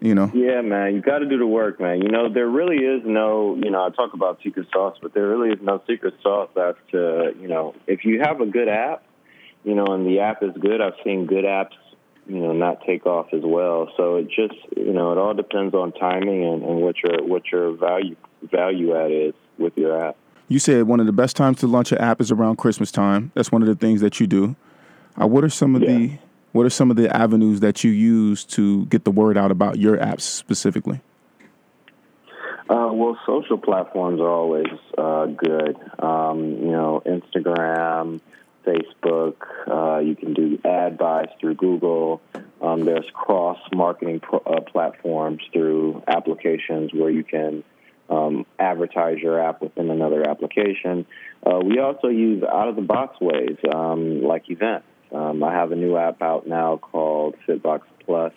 [0.00, 2.00] you know, Yeah, man, you got to do the work, man.
[2.02, 5.28] You know, there really is no, you know, I talk about secret sauce, but there
[5.28, 9.04] really is no secret sauce as to, you know, if you have a good app,
[9.62, 11.76] you know, and the app is good, I've seen good apps,
[12.26, 13.92] you know, not take off as well.
[13.96, 17.42] So it just, you know, it all depends on timing and, and what your what
[17.52, 20.16] your value value add is with your app.
[20.48, 23.32] you said one of the best times to launch an app is around Christmas time.
[23.34, 24.56] That's one of the things that you do.
[25.20, 26.16] Uh, what are some of the Yeah.
[26.52, 29.78] What are some of the avenues that you use to get the word out about
[29.78, 31.00] your apps specifically?
[32.68, 35.76] Uh, well, social platforms are always uh, good.
[35.98, 38.20] Um, you know, Instagram,
[38.64, 39.36] Facebook.
[39.66, 42.20] Uh, you can do ad buys through Google.
[42.60, 47.64] Um, there's cross marketing uh, platforms through applications where you can
[48.08, 51.06] um, advertise your app within another application.
[51.44, 54.86] Uh, we also use out of the box ways um, like events.
[55.12, 58.32] Um, I have a new app out now called Fitbox Plus.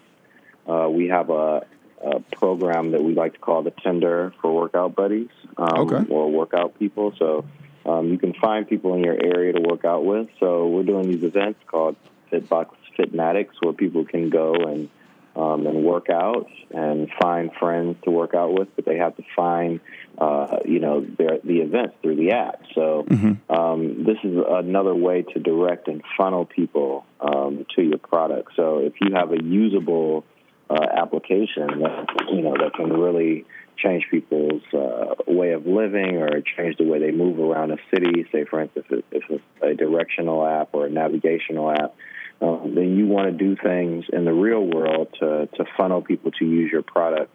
[0.67, 1.65] Uh, we have a,
[2.01, 6.11] a program that we like to call the Tinder for workout buddies um, Okay.
[6.11, 7.13] or workout people.
[7.17, 7.45] So
[7.85, 10.29] um, you can find people in your area to work out with.
[10.39, 11.95] So we're doing these events called
[12.31, 14.89] Fitbox Fitmatics where people can go and
[15.35, 19.23] um, and work out and find friends to work out with, but they have to
[19.35, 19.79] find,
[20.17, 22.61] uh, you know, their, the events through the app.
[22.75, 23.05] So
[23.49, 28.51] um, this is another way to direct and funnel people um, to your product.
[28.55, 30.23] So if you have a usable
[30.69, 33.45] uh, application that you know that can really
[33.77, 38.25] change people's uh, way of living or change the way they move around a city,
[38.31, 41.95] say for instance, if, if it's a directional app or a navigational app,
[42.43, 46.31] um, then you want to do things in the real world to, to funnel people
[46.31, 47.33] to use your product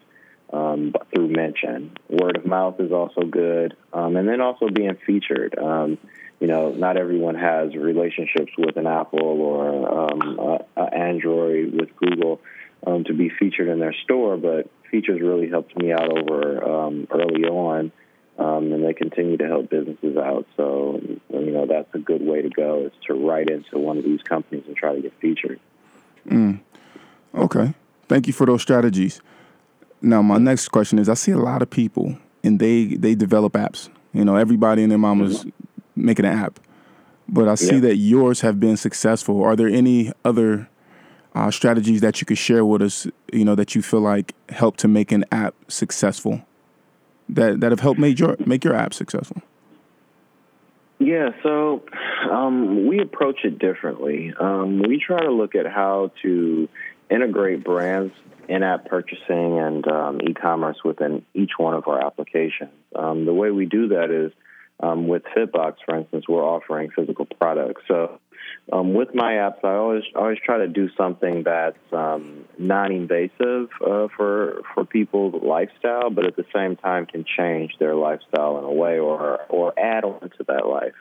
[0.53, 1.97] um, through mention.
[2.09, 5.57] Word of mouth is also good, um, and then also being featured.
[5.57, 5.97] Um,
[6.39, 11.95] you know, not everyone has relationships with an Apple or um, uh, uh, Android with
[11.97, 12.39] Google
[12.85, 17.07] um, to be featured in their store, but features really helped me out over um,
[17.11, 17.91] early on,
[18.39, 20.47] um, and they continue to help businesses out.
[20.57, 20.99] So,
[21.31, 24.21] you know, that's a good way to go is to write into one of these
[24.23, 25.59] companies and try to get featured.
[27.35, 27.73] Okay.
[28.07, 29.21] Thank you for those strategies.
[30.01, 33.53] Now, my next question is I see a lot of people and they they develop
[33.53, 33.89] apps.
[34.13, 35.45] You know, everybody and their mama's
[35.95, 36.59] making an app.
[37.31, 37.81] but I see Yeah.
[37.81, 39.43] that yours have been successful.
[39.43, 40.67] Are there any other
[41.35, 43.05] uh, strategies that you could share with us?
[43.31, 46.41] You know that you feel like help to make an app successful.
[47.29, 49.41] That that have helped make your make your app successful.
[50.99, 51.83] Yeah, so
[52.29, 54.33] um, we approach it differently.
[54.37, 56.67] Um, we try to look at how to
[57.09, 58.13] integrate brands
[58.49, 62.71] in-app purchasing and um, e-commerce within each one of our applications.
[62.95, 64.33] Um, the way we do that is
[64.81, 67.83] um, with Fitbox, for instance, we're offering physical products.
[67.87, 68.19] So
[68.71, 74.07] um, with my apps, I always always try to do something that's um, non-invasive uh,
[74.15, 78.71] for for people's lifestyle, but at the same time can change their lifestyle in a
[78.71, 80.93] way or or add on to that life.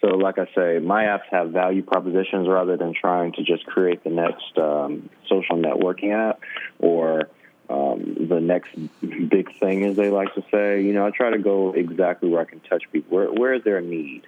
[0.00, 4.02] So, like I say, my apps have value propositions rather than trying to just create
[4.02, 6.40] the next um, social networking app
[6.80, 7.28] or
[7.70, 10.82] um, the next big thing, as they like to say.
[10.82, 13.16] You know, I try to go exactly where I can touch people.
[13.16, 14.26] Where, where is there a need?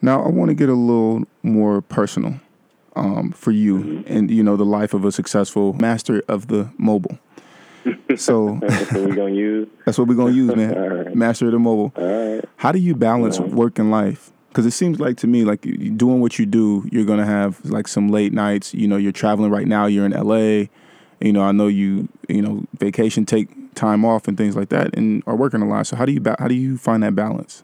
[0.00, 2.40] Now I want to get a little more personal
[2.96, 7.18] um, for you and you know the life of a successful master of the mobile.
[8.16, 9.68] So That's what we're gonna use.
[9.84, 10.74] that's what we're gonna use, man.
[10.74, 11.14] Right.
[11.14, 11.92] Master of the mobile.
[11.96, 12.44] Right.
[12.56, 14.32] How do you balance work and life?
[14.48, 15.62] Because it seems like to me, like
[15.96, 18.74] doing what you do, you're gonna have like some late nights.
[18.74, 19.86] You know, you're traveling right now.
[19.86, 20.68] You're in LA.
[21.20, 22.08] You know, I know you.
[22.28, 25.86] You know, vacation, take time off, and things like that, and are working a lot.
[25.86, 27.62] So how do you ba- how do you find that balance?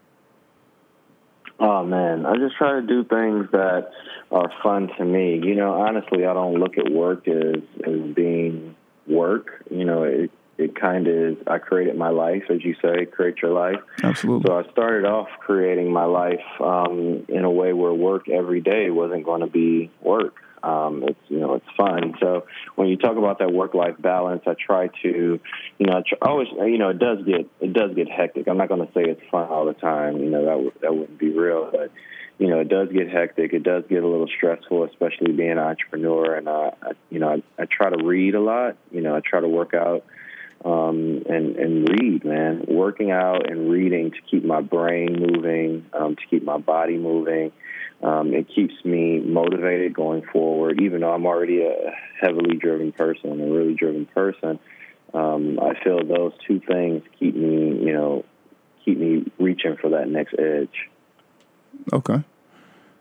[1.59, 3.91] Oh man, I just try to do things that
[4.31, 5.39] are fun to me.
[5.43, 8.75] You know, honestly, I don't look at work as as being
[9.07, 9.63] work.
[9.69, 11.37] You know, it it kind of is.
[11.47, 13.79] I created my life, as you say, create your life.
[14.03, 14.47] Absolutely.
[14.47, 18.89] So I started off creating my life um, in a way where work every day
[18.89, 20.35] wasn't going to be work.
[20.65, 22.15] Um, it's you know it's fun.
[22.19, 25.39] So when you talk about that work life balance, I try to,
[25.77, 28.47] you know, I tr- always you know it does get it does get hectic.
[28.47, 30.17] I'm not going to say it's fun all the time.
[30.17, 31.91] You know that would that wouldn't be real, but
[32.39, 33.53] you know it does get hectic.
[33.53, 36.33] It does get a little stressful, especially being an entrepreneur.
[36.33, 38.75] And uh, I, you know I, I try to read a lot.
[38.91, 40.03] You know I try to work out
[40.65, 42.65] um, and and read, man.
[42.67, 47.51] Working out and reading to keep my brain moving, um, to keep my body moving.
[48.05, 50.79] Um, it keeps me motivated going forward.
[50.79, 51.91] Even though I'm already a
[52.21, 54.59] heavily driven person, a really driven person,
[55.15, 58.23] um, I feel those two things keep me, you know,
[58.83, 60.87] keep me reaching for that next edge.
[61.91, 62.23] Okay.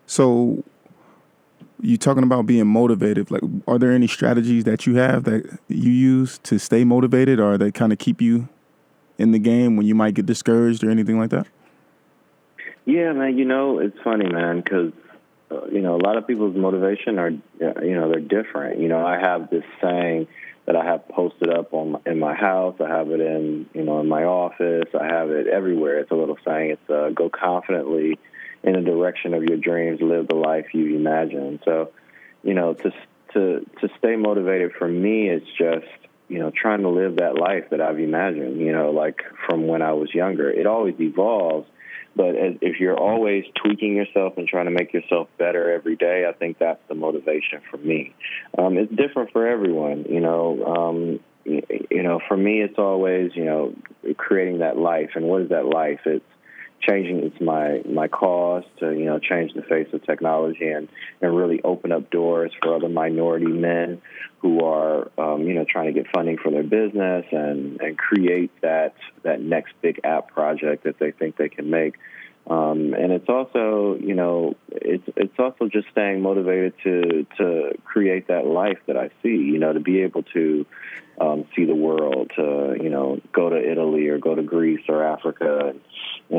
[0.06, 0.64] So
[1.82, 3.30] you talking about being motivated.
[3.30, 7.58] Like, are there any strategies that you have that you use to stay motivated, or
[7.58, 8.48] that kind of keep you
[9.18, 11.46] in the game when you might get discouraged or anything like that?
[12.84, 13.38] Yeah, man.
[13.38, 14.92] You know, it's funny, man, because
[15.50, 17.28] uh, you know a lot of people's motivation are,
[17.62, 18.80] uh, you know, they're different.
[18.80, 20.26] You know, I have this saying
[20.66, 22.76] that I have posted up on my, in my house.
[22.80, 24.88] I have it in, you know, in my office.
[24.98, 25.98] I have it everywhere.
[25.98, 26.70] It's a little saying.
[26.70, 28.18] It's uh, go confidently
[28.62, 31.60] in the direction of your dreams, live the life you imagine.
[31.64, 31.92] So,
[32.42, 32.92] you know, to
[33.34, 35.86] to to stay motivated for me it's just
[36.28, 38.60] you know trying to live that life that I've imagined.
[38.60, 40.50] You know, like from when I was younger.
[40.50, 41.68] It always evolves,
[42.16, 46.26] but as, if you're always tweaking yourself and trying to make yourself better every day,
[46.28, 48.14] I think that's the motivation for me.
[48.58, 50.06] Um, it's different for everyone.
[50.08, 50.64] You know.
[50.64, 53.74] Um, you know, for me, it's always you know
[54.16, 56.00] creating that life, and what is that life?
[56.06, 56.24] It's
[56.88, 60.88] changing it's my my cause to you know change the face of technology and
[61.20, 64.00] and really open up doors for other minority men
[64.44, 68.50] who are um, you know trying to get funding for their business and and create
[68.60, 71.94] that that next big app project that they think they can make.
[72.46, 78.28] Um, and it's also you know it's it's also just staying motivated to to create
[78.28, 80.66] that life that I see you know to be able to
[81.18, 85.02] um, see the world to you know go to Italy or go to Greece or
[85.02, 85.80] Africa and,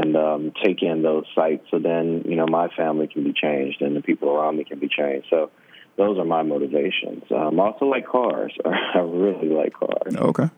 [0.03, 3.81] and um, take in those sights so then you know my family can be changed
[3.81, 5.25] and the people around me can be changed.
[5.31, 5.49] So
[5.97, 10.49] those are my motivations um, I also like cars I really like cars Okay.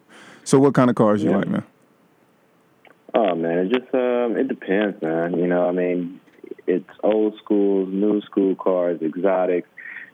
[0.47, 1.63] So what kind of cars you like, man?
[3.13, 5.37] Oh man, it just um, it depends, man.
[5.37, 6.21] You know, I mean,
[6.65, 9.67] it's old school, new school cars, exotics.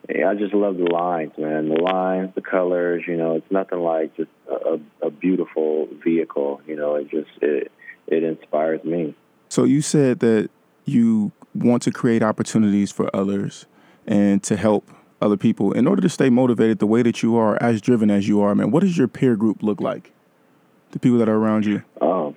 [0.10, 1.70] I just love the lines, man.
[1.70, 3.04] The lines, the colors.
[3.08, 6.62] You know, it's nothing like just a, a beautiful vehicle.
[6.66, 7.72] You know, it just it
[8.08, 9.14] it inspires me.
[9.50, 10.50] So you said that
[10.86, 13.68] you want to create opportunities for others
[14.08, 14.90] and to help
[15.24, 15.72] other people.
[15.72, 18.54] In order to stay motivated the way that you are, as driven as you are,
[18.54, 20.12] man, what does your peer group look like?
[20.92, 21.82] The people that are around you.
[22.02, 22.36] Oh.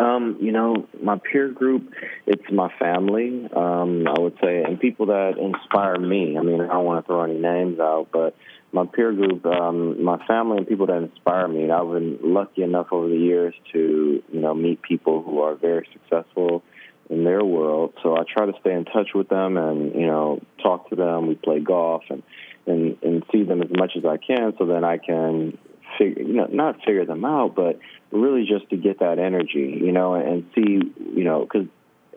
[0.00, 1.92] Um, you know, my peer group,
[2.26, 6.36] it's my family, um, I would say, and people that inspire me.
[6.38, 8.36] I mean, I don't want to throw any names out, but
[8.70, 11.64] my peer group, um, my family and people that inspire me.
[11.64, 15.54] And I've been lucky enough over the years to, you know, meet people who are
[15.54, 16.62] very successful
[17.10, 17.94] in their world.
[18.02, 21.26] So I try to stay in touch with them and you know talk to them.
[21.26, 22.22] We play golf and
[22.66, 25.58] and and see them as much as I can, so then I can
[25.96, 27.78] figure you know not figure them out, but
[28.10, 30.80] really just to get that energy, you know, and see
[31.14, 31.66] you know because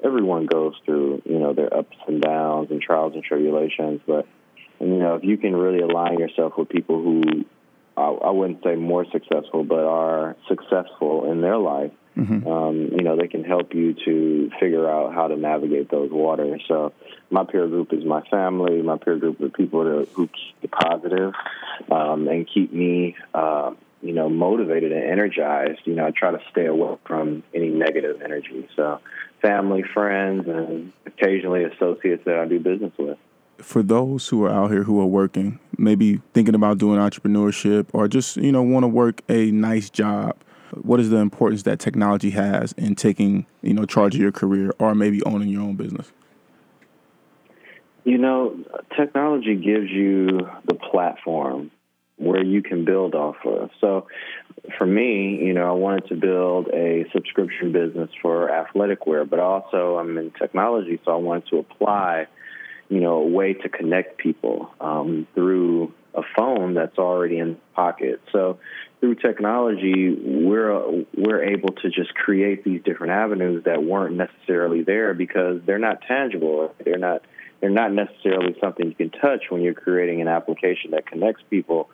[0.03, 4.27] everyone goes through you know their ups and downs and trials and tribulations, but
[4.79, 7.45] you know if you can really align yourself with people who
[7.95, 12.47] I, I wouldn't say more successful, but are successful in their life Mm-hmm.
[12.47, 16.61] Um, you know, they can help you to figure out how to navigate those waters.
[16.67, 16.93] So,
[17.29, 18.81] my peer group is my family.
[18.81, 21.33] My peer group are people that, who keep me positive,
[21.89, 25.81] um, and keep me, uh, you know, motivated and energized.
[25.85, 28.67] You know, I try to stay away from any negative energy.
[28.75, 28.99] So,
[29.41, 33.17] family, friends, and occasionally associates that I do business with
[33.61, 38.07] for those who are out here who are working, maybe thinking about doing entrepreneurship or
[38.07, 40.35] just, you know, want to work a nice job,
[40.81, 44.73] what is the importance that technology has in taking you know charge of your career
[44.79, 46.11] or maybe owning your own business?
[48.03, 48.57] You know,
[48.97, 51.71] technology gives you the platform
[52.17, 53.69] where you can build off of.
[53.79, 54.07] So
[54.77, 59.39] for me, you know, I wanted to build a subscription business for athletic wear, but
[59.39, 62.27] also I'm in technology, so I wanted to apply,
[62.89, 68.21] you know, a way to connect people um, through a phone that's already in pocket.
[68.31, 68.59] So
[69.01, 75.13] through technology, we're we're able to just create these different avenues that weren't necessarily there
[75.15, 76.73] because they're not tangible.
[76.85, 77.23] They're not
[77.59, 81.89] they're not necessarily something you can touch when you're creating an application that connects people.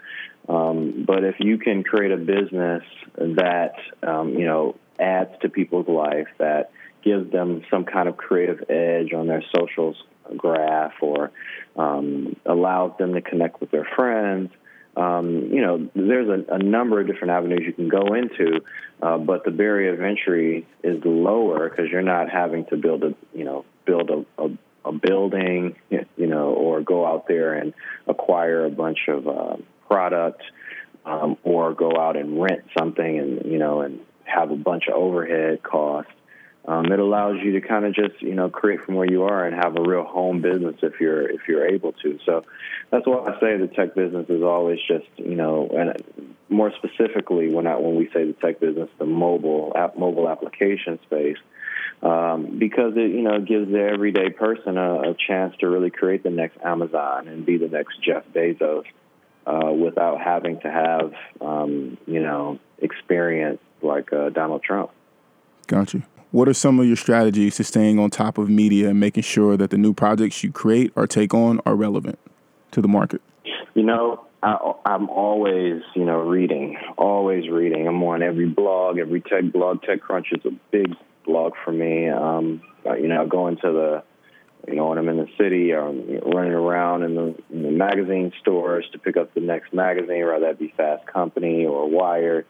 [0.50, 2.84] Um, but if you can create a business
[3.16, 6.72] that um, you know adds to people's life, that
[7.04, 9.96] gives them some kind of creative edge on their socials
[10.36, 11.32] graph, or
[11.78, 14.52] um, allows them to connect with their friends
[14.98, 18.62] um, you know, there's a, a, number of different avenues you can go into,
[19.00, 23.14] uh, but the barrier of entry is lower because you're not having to build a,
[23.32, 24.50] you know, build a, a,
[24.86, 27.76] a, building, you know, or go out there and
[28.08, 30.42] acquire a bunch of uh, product,
[31.06, 34.96] um, or go out and rent something and you know and have a bunch of
[34.96, 36.12] overhead costs
[36.68, 39.46] um, it allows you to kind of just you know create from where you are
[39.46, 42.20] and have a real home business if you're if you're able to.
[42.26, 42.44] So
[42.92, 47.50] that's why I say the tech business is always just you know and more specifically
[47.54, 51.38] when I, when we say the tech business, the mobile app mobile application space.
[52.04, 56.22] Um, because it you know gives the everyday person a, a chance to really create
[56.22, 58.84] the next Amazon and be the next Jeff Bezos
[59.48, 64.92] uh, without having to have um, you know experience like uh, Donald Trump.
[65.66, 66.04] Got you.
[66.38, 69.58] What are some of your strategies to staying on top of media and making sure
[69.58, 72.20] that the new projects you create or take on are relevant
[72.74, 73.24] to the market?
[73.74, 77.88] You know, I, am always, you know, reading, always reading.
[77.88, 79.82] I'm on every blog, every tech blog.
[79.82, 80.94] TechCrunch is a big
[81.26, 82.08] blog for me.
[82.08, 84.04] Um, you know, going to the,
[84.68, 88.32] you know, when I'm in the city, I'm running around in the, in the magazine
[88.42, 92.46] stores to pick up the next magazine, whether that be Fast Company or Wired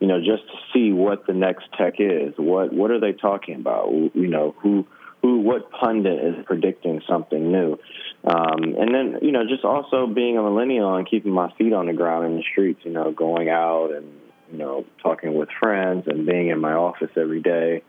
[0.00, 2.32] you know, just to see what the next tech is.
[2.36, 3.90] What what are they talking about?
[3.92, 4.86] You know, who
[5.22, 7.78] who what pundit is predicting something new?
[8.24, 11.86] Um, and then you know, just also being a millennial and keeping my feet on
[11.86, 12.80] the ground in the streets.
[12.84, 14.06] You know, going out and
[14.50, 17.82] you know talking with friends and being in my office every day,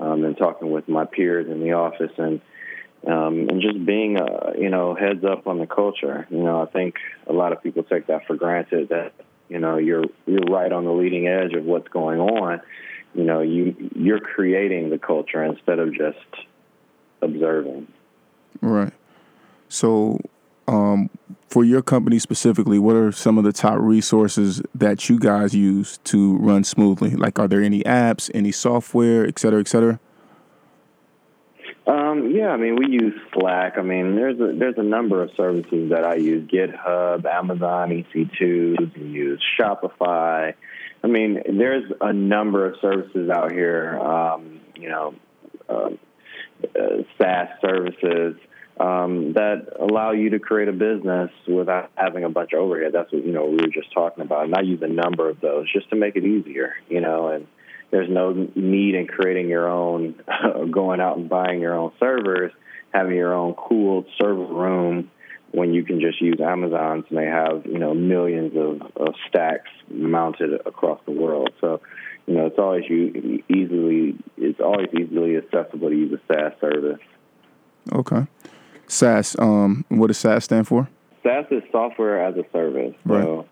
[0.00, 2.40] um, and talking with my peers in the office and.
[3.04, 6.24] Um, and just being, uh, you know, heads up on the culture.
[6.30, 6.94] You know, I think
[7.26, 9.12] a lot of people take that for granted that
[9.52, 12.60] you know you're you're right on the leading edge of what's going on.
[13.14, 16.46] You know you you're creating the culture instead of just
[17.20, 17.86] observing.
[18.60, 18.92] Right.
[19.68, 20.18] So
[20.66, 21.10] um,
[21.48, 25.98] for your company specifically what are some of the top resources that you guys use
[26.04, 27.10] to run smoothly?
[27.10, 30.00] Like are there any apps any software et cetera et cetera
[31.92, 33.74] um, yeah, I mean, we use Slack.
[33.76, 38.96] I mean, there's a there's a number of services that I use: GitHub, Amazon EC2.
[38.96, 40.54] We use Shopify.
[41.04, 43.98] I mean, there's a number of services out here.
[43.98, 45.14] Um, you know,
[45.68, 45.90] uh,
[46.64, 48.36] uh, SaaS services
[48.80, 52.92] um, that allow you to create a business without having a bunch of overhead.
[52.94, 54.44] That's what you know we were just talking about.
[54.44, 56.74] And I use a number of those just to make it easier.
[56.88, 57.46] You know, and
[57.92, 60.16] there's no need in creating your own,
[60.70, 62.50] going out and buying your own servers,
[62.92, 65.10] having your own cooled server room
[65.52, 69.70] when you can just use Amazon's and they have you know millions of, of stacks
[69.90, 71.50] mounted across the world.
[71.60, 71.80] So
[72.26, 77.00] you know it's always you easily it's always easily accessible to use a SaaS service.
[77.92, 78.26] Okay,
[78.86, 79.36] SaaS.
[79.38, 80.88] Um, what does SaaS stand for?
[81.22, 82.94] SaaS is software as a service.
[83.04, 83.22] Right.
[83.22, 83.46] So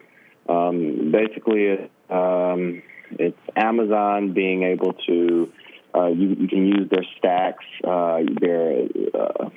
[0.49, 2.83] um, basically, um,
[3.19, 5.53] it's Amazon being able to
[5.95, 9.51] uh, you, you can use their stacks, uh, their uh,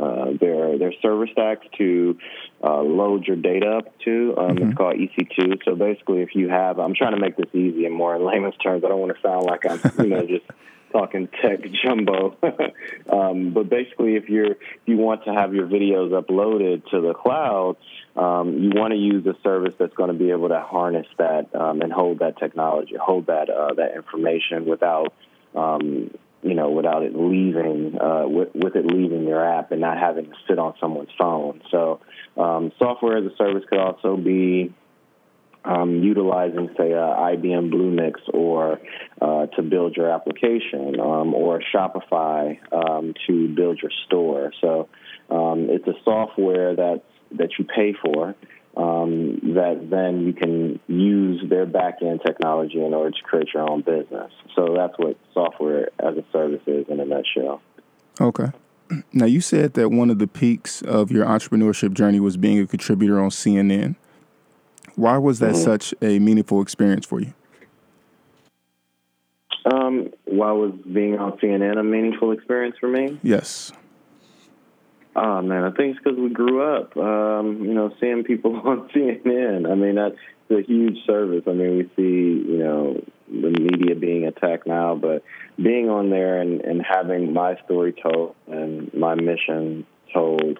[0.00, 2.18] uh, their their server stacks to
[2.62, 4.34] uh, load your data up to.
[4.36, 4.68] Um, Mm-hmm.
[4.68, 5.64] It's called EC2.
[5.64, 8.56] So basically, if you have, I'm trying to make this easy and more in layman's
[8.56, 8.82] terms.
[8.84, 10.44] I don't want to sound like I'm you know just
[10.92, 12.36] talking tech jumbo.
[13.12, 17.14] um, but basically, if you're if you want to have your videos uploaded to the
[17.14, 17.76] cloud,
[18.18, 21.54] um, you want to use a service that's going to be able to harness that
[21.54, 25.14] um, and hold that technology, hold that uh, that information without
[25.54, 26.10] um,
[26.42, 30.24] you know without it leaving uh, with, with it leaving your app and not having
[30.24, 31.62] to sit on someone's phone.
[31.70, 32.00] So
[32.36, 34.74] um, software as a service could also be
[35.64, 38.80] um, utilizing, say, uh, IBM Bluemix or
[39.20, 42.58] uh, to build your application, um, or Shopify
[43.26, 44.52] to build your store.
[44.60, 44.88] So
[45.30, 47.02] it's a software that
[47.32, 48.34] that you pay for.
[48.76, 53.68] Um, that then you can use their back end technology in order to create your
[53.68, 54.30] own business.
[54.54, 57.60] So that's what software as a service is in a nutshell.
[58.20, 58.52] Okay.
[59.12, 62.66] Now you said that one of the peaks of your entrepreneurship journey was being a
[62.66, 63.96] contributor on CNN.
[64.94, 67.32] Why was that such a meaningful experience for you?
[69.70, 73.18] Um, why was being on CNN a meaningful experience for me?
[73.22, 73.72] Yes.
[75.16, 78.88] Oh man, I think it's because we grew up, um, you know, seeing people on
[78.94, 79.70] CNN.
[79.70, 80.16] I mean, that's
[80.50, 81.44] a huge service.
[81.46, 85.22] I mean, we see, you know, the media being attacked now, but
[85.56, 90.58] being on there and, and having my story told and my mission told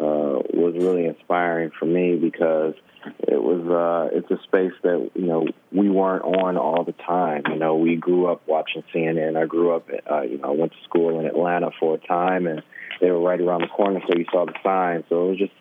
[0.00, 2.74] uh, was really inspiring for me because
[3.20, 7.42] it was uh, it's a space that you know we weren't on all the time.
[7.48, 9.40] You know, we grew up watching CNN.
[9.40, 12.46] I grew up, uh, you know, I went to school in Atlanta for a time,
[12.46, 12.62] and
[13.00, 15.04] they were right around the corner, so you saw the sign.
[15.08, 15.52] So it was just,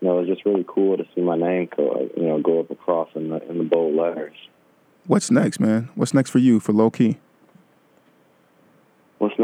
[0.00, 2.60] you know, it was just really cool to see my name go, you know, go
[2.60, 4.36] up across in the in the bold letters.
[5.06, 5.90] What's next, man?
[5.94, 7.18] What's next for you for low key?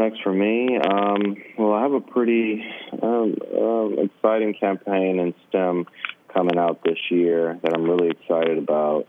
[0.01, 0.79] Next for me?
[0.79, 2.65] Um, well, I have a pretty
[3.03, 5.85] um, um, exciting campaign in STEM
[6.33, 9.05] coming out this year that I'm really excited about.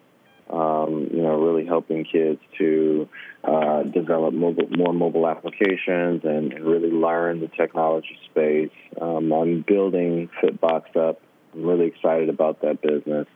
[0.50, 3.08] Um, you know, really helping kids to
[3.42, 8.76] uh, develop mobile, more mobile applications and, and really learn the technology space.
[9.00, 11.22] Um, I'm building Fitbox up.
[11.54, 13.28] I'm really excited about that business.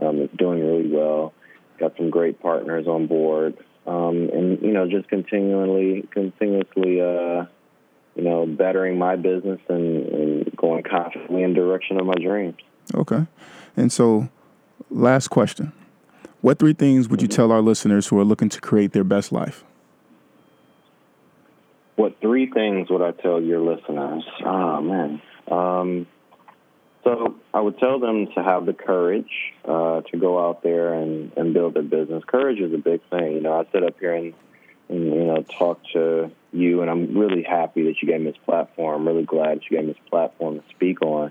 [0.00, 1.34] It's doing really well.
[1.78, 3.56] Got some great partners on board
[3.86, 7.46] um, and you know just continually continuously uh,
[8.14, 12.56] you know bettering my business and, and going confidently in direction of my dreams.
[12.94, 13.26] Okay.
[13.76, 14.28] And so,
[14.90, 15.72] last question.
[16.40, 19.32] What three things would you tell our listeners who are looking to create their best
[19.32, 19.64] life?
[21.96, 24.24] What three things would I tell your listeners?
[24.44, 25.22] Oh man.
[25.50, 26.06] Um,
[27.06, 29.30] so I would tell them to have the courage
[29.64, 32.24] uh, to go out there and, and build their business.
[32.26, 33.34] Courage is a big thing.
[33.34, 34.34] You know, I sit up here and,
[34.88, 38.40] and you know talk to you, and I'm really happy that you gave me this
[38.44, 39.02] platform.
[39.02, 41.30] I'm really glad that you gave me this platform to speak on.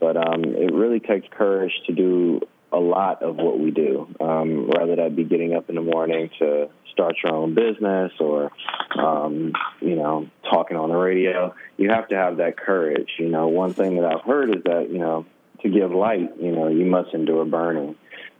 [0.00, 2.40] But um, it really takes courage to do
[2.72, 4.08] a lot of what we do.
[4.20, 8.50] Um, rather that be getting up in the morning to start your own business or,
[8.98, 11.54] um, you know, talking on the radio.
[11.76, 13.10] You have to have that courage.
[13.18, 15.26] You know, one thing that I've heard is that, you know,
[15.62, 17.96] to give light, you know, you must endure burning.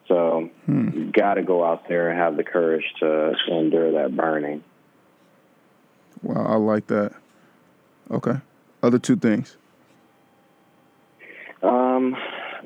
[0.08, 4.14] So you got to go out there and have the courage to, to endure that
[4.14, 4.62] burning.
[6.22, 7.12] Wow, I like that.
[8.10, 8.36] Okay.
[8.82, 9.56] Other two things.
[11.62, 12.14] Um,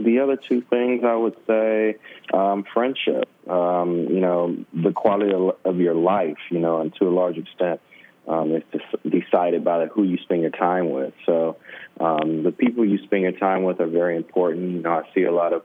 [0.01, 1.97] the other two things I would say,
[2.33, 3.29] um, friendship.
[3.49, 5.33] Um, you know, the quality
[5.65, 6.39] of, your life.
[6.51, 7.81] You know, and to a large extent,
[8.27, 11.15] um, is de- decided by who you spend your time with.
[11.27, 11.57] So,
[12.01, 14.73] um, the people you spend your time with are very important.
[14.73, 15.65] You know, I see a lot of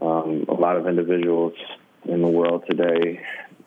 [0.00, 1.54] um, a lot of individuals
[2.04, 3.20] in the world today.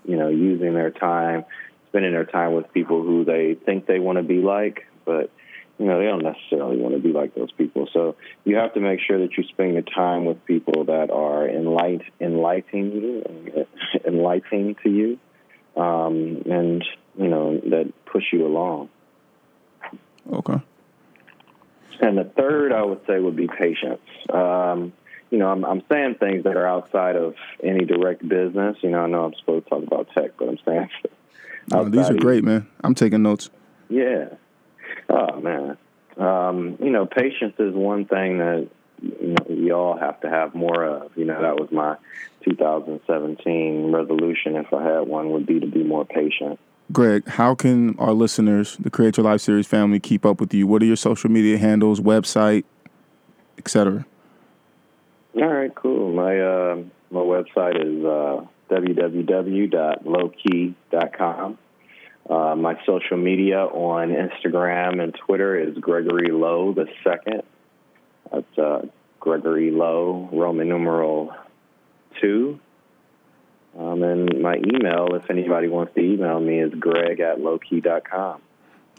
[0.05, 1.45] You know, using their time,
[1.89, 5.31] spending their time with people who they think they want to be like, but
[5.79, 7.87] you know, they don't necessarily want to be like those people.
[7.93, 8.15] So
[8.45, 12.03] you have to make sure that you spend your time with people that are enlight,
[12.19, 13.65] enlightening you,
[14.07, 15.19] enlightening to you,
[15.81, 16.85] um, and
[17.17, 18.89] you know that push you along.
[20.31, 20.61] Okay.
[22.01, 24.01] And the third, I would say, would be patience.
[24.31, 24.93] Um,
[25.29, 28.77] you know, I'm, I'm saying things that are outside of any direct business.
[28.81, 30.89] You know, I know I'm supposed to talk about tech, but I'm saying
[31.71, 32.67] No, these are great, man.
[32.83, 33.49] I'm taking notes.
[33.89, 34.25] Yeah.
[35.09, 35.77] Oh man.
[36.17, 38.67] Um, you know, patience is one thing that
[39.01, 41.11] you know we all have to have more of.
[41.15, 41.97] You know, that was my
[42.43, 46.57] 2017 resolution, if I had one, would be to be more patient.
[46.91, 50.67] Greg, how can our listeners, the Create Your Life series family, keep up with you?
[50.67, 52.63] What are your social media handles, website,
[53.57, 54.05] etc.?
[55.35, 56.13] All right, cool.
[56.13, 56.75] My uh,
[57.09, 61.57] my website is uh, www.lowekey.com.
[62.29, 67.43] Uh, my social media on Instagram and Twitter is Gregory Lowe the second.
[68.31, 68.85] That's uh,
[69.19, 71.33] Gregory Lowe, Roman numeral
[72.21, 72.59] two.
[73.77, 78.41] Um, and my email, if anybody wants to email me, is greg at lowekey.com.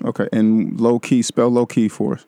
[0.05, 2.27] Okay, and low key, spell low key for us.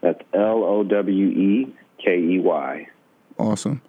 [0.00, 2.88] That's L O W E K E Y.
[3.36, 3.82] Awesome.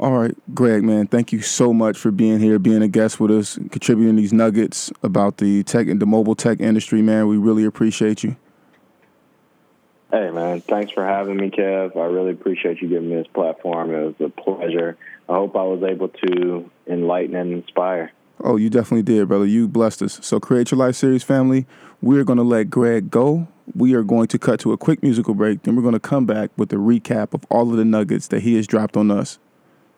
[0.00, 3.30] All right, Greg, man, thank you so much for being here, being a guest with
[3.30, 7.28] us, contributing these nuggets about the tech and the mobile tech industry, man.
[7.28, 8.34] We really appreciate you.
[10.10, 11.98] Hey, man, thanks for having me, Kev.
[11.98, 13.92] I really appreciate you giving me this platform.
[13.92, 14.96] It was a pleasure.
[15.28, 18.10] I hope I was able to enlighten and inspire.
[18.42, 19.44] Oh, you definitely did, brother.
[19.44, 20.18] You blessed us.
[20.22, 21.66] So, Create Your Life series family,
[22.00, 23.48] we're going to let Greg go.
[23.74, 25.64] We are going to cut to a quick musical break.
[25.64, 28.40] Then we're going to come back with a recap of all of the nuggets that
[28.40, 29.38] he has dropped on us.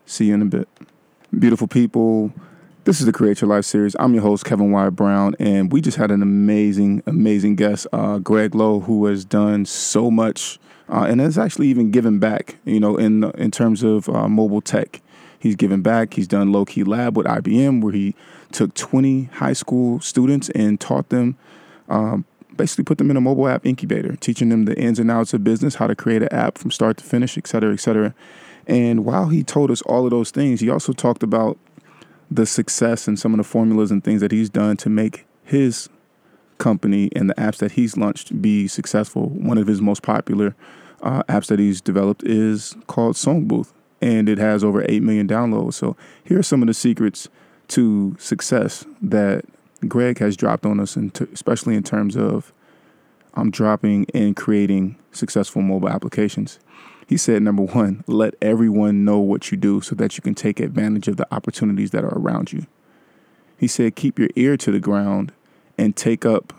[0.07, 0.69] See you in a bit.
[1.39, 2.33] Beautiful people,
[2.85, 3.95] this is the Create Your Life series.
[4.01, 8.19] I'm your host, Kevin Wyatt Brown, and we just had an amazing, amazing guest, uh,
[8.19, 12.81] Greg Lowe, who has done so much uh, and has actually even given back, you
[12.81, 15.01] know, in, in terms of uh, mobile tech.
[15.39, 16.15] He's given back.
[16.15, 18.17] He's done Low Key Lab with IBM, where he
[18.51, 21.37] took 20 high school students and taught them,
[21.89, 22.25] um,
[22.57, 25.45] basically put them in a mobile app incubator, teaching them the ins and outs of
[25.45, 28.13] business, how to create an app from start to finish, et cetera, et cetera.
[28.73, 31.59] And while he told us all of those things, he also talked about
[32.31, 35.91] the success and some of the formulas and things that he's done to make his
[36.57, 39.29] company and the apps that he's launched be successful.
[39.29, 40.57] One of his most popular
[41.03, 45.29] uh, apps that he's developed is called Song Booth and it has over 8 million
[45.29, 45.75] downloads.
[45.75, 45.95] So
[46.25, 47.29] here are some of the secrets
[47.69, 49.45] to success that
[49.87, 52.55] Greg has dropped on us, and especially in terms of
[53.35, 56.59] um, dropping and creating successful mobile applications.
[57.13, 60.59] He said, number one, let everyone know what you do so that you can take
[60.59, 62.67] advantage of the opportunities that are around you.
[63.59, 65.31] He said, keep your ear to the ground
[65.77, 66.55] and take up,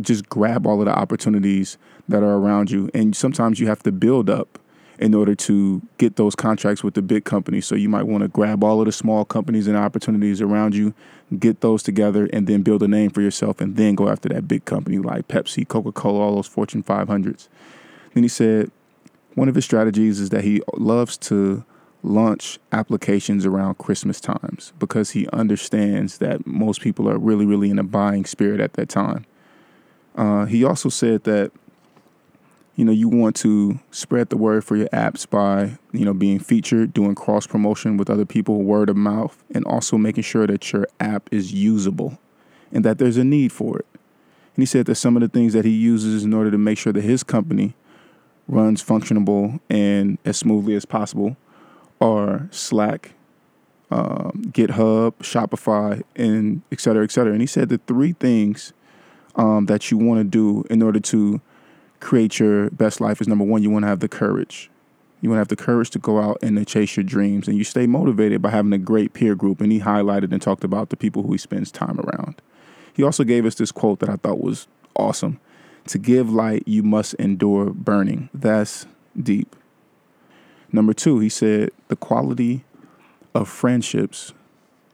[0.00, 1.78] just grab all of the opportunities
[2.08, 2.90] that are around you.
[2.94, 4.58] And sometimes you have to build up
[4.98, 7.64] in order to get those contracts with the big companies.
[7.64, 10.94] So you might want to grab all of the small companies and opportunities around you,
[11.38, 14.48] get those together, and then build a name for yourself, and then go after that
[14.48, 17.46] big company like Pepsi, Coca Cola, all those Fortune 500s.
[18.14, 18.72] Then he said
[19.36, 21.64] one of his strategies is that he loves to
[22.02, 27.78] launch applications around Christmas times because he understands that most people are really, really in
[27.78, 29.26] a buying spirit at that time.
[30.16, 31.52] Uh, he also said that
[32.76, 36.38] you know you want to spread the word for your apps by you know being
[36.38, 40.72] featured doing cross promotion with other people word of mouth and also making sure that
[40.72, 42.18] your app is usable
[42.70, 45.54] and that there's a need for it and he said that some of the things
[45.54, 47.74] that he uses in order to make sure that his company
[48.48, 51.36] runs functionable and as smoothly as possible
[52.00, 53.12] are slack
[53.90, 58.72] um, github shopify and et cetera et cetera and he said the three things
[59.36, 61.40] um, that you want to do in order to
[62.00, 64.70] create your best life is number one, you want to have the courage.
[65.20, 67.48] You want to have the courage to go out and to chase your dreams.
[67.48, 69.60] And you stay motivated by having a great peer group.
[69.60, 72.40] And he highlighted and talked about the people who he spends time around.
[72.94, 75.40] He also gave us this quote that I thought was awesome
[75.88, 78.28] To give light, you must endure burning.
[78.34, 78.86] That's
[79.20, 79.54] deep.
[80.72, 82.64] Number two, he said the quality
[83.34, 84.32] of friendships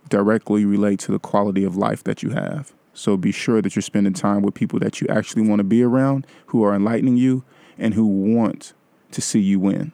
[0.09, 2.73] directly relate to the quality of life that you have.
[2.93, 5.83] So be sure that you're spending time with people that you actually want to be
[5.83, 7.43] around, who are enlightening you,
[7.79, 8.75] and who want
[9.13, 9.93] to see you win.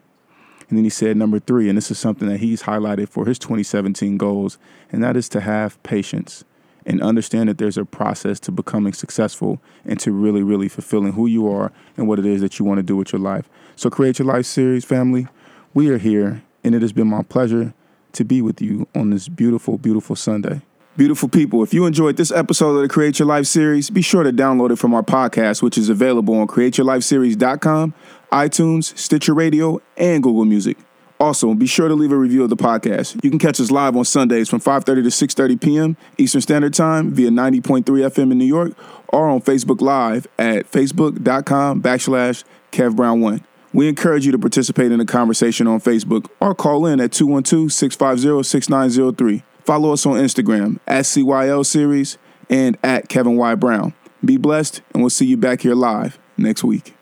[0.68, 3.38] And then he said, number three, and this is something that he's highlighted for his
[3.38, 4.58] 2017 goals,
[4.90, 6.44] and that is to have patience
[6.88, 11.26] and understand that there's a process to becoming successful and to really, really fulfilling who
[11.26, 13.48] you are and what it is that you want to do with your life.
[13.76, 15.28] So, Create Your Life series, family,
[15.74, 17.74] we are here, and it has been my pleasure
[18.12, 20.62] to be with you on this beautiful, beautiful Sunday.
[20.96, 24.24] Beautiful people, if you enjoyed this episode of the Create Your Life series, be sure
[24.24, 27.94] to download it from our podcast, which is available on createyourlifeseries.com,
[28.32, 30.78] iTunes, Stitcher Radio, and Google Music.
[31.20, 33.22] Also, be sure to leave a review of the podcast.
[33.24, 35.96] You can catch us live on Sundays from 5:30 to 6:30 p.m.
[36.16, 38.72] Eastern Standard Time via 90.3 FM in New York,
[39.08, 43.42] or on Facebook Live at facebook.com backslash KevBrown1.
[43.72, 47.72] We encourage you to participate in the conversation on Facebook or call in at 212
[47.72, 49.42] 650 6903.
[49.64, 52.16] Follow us on Instagram at CYL Series
[52.48, 53.54] and at Kevin Y.
[53.56, 53.92] Brown.
[54.24, 56.94] Be blessed, and we'll see you back here live next week.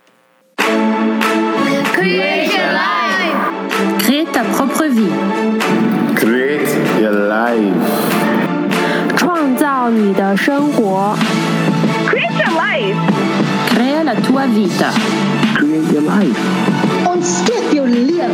[1.96, 2.55] Crée
[4.35, 5.09] ta propre vie.
[6.15, 6.67] Create
[6.99, 7.73] your life.
[9.15, 11.15] 创造你的生活。
[12.07, 12.97] Create your life.
[13.69, 14.91] Crea la tua vita.
[15.55, 16.37] Create your life.
[17.07, 18.27] On skip your liver.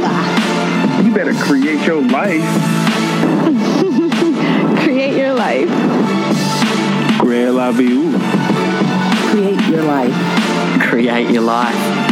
[1.03, 2.43] You better create your life.
[4.83, 5.69] Create your life.
[7.19, 8.17] Create la vie.
[9.29, 10.15] Create your life.
[10.81, 12.10] Create your life.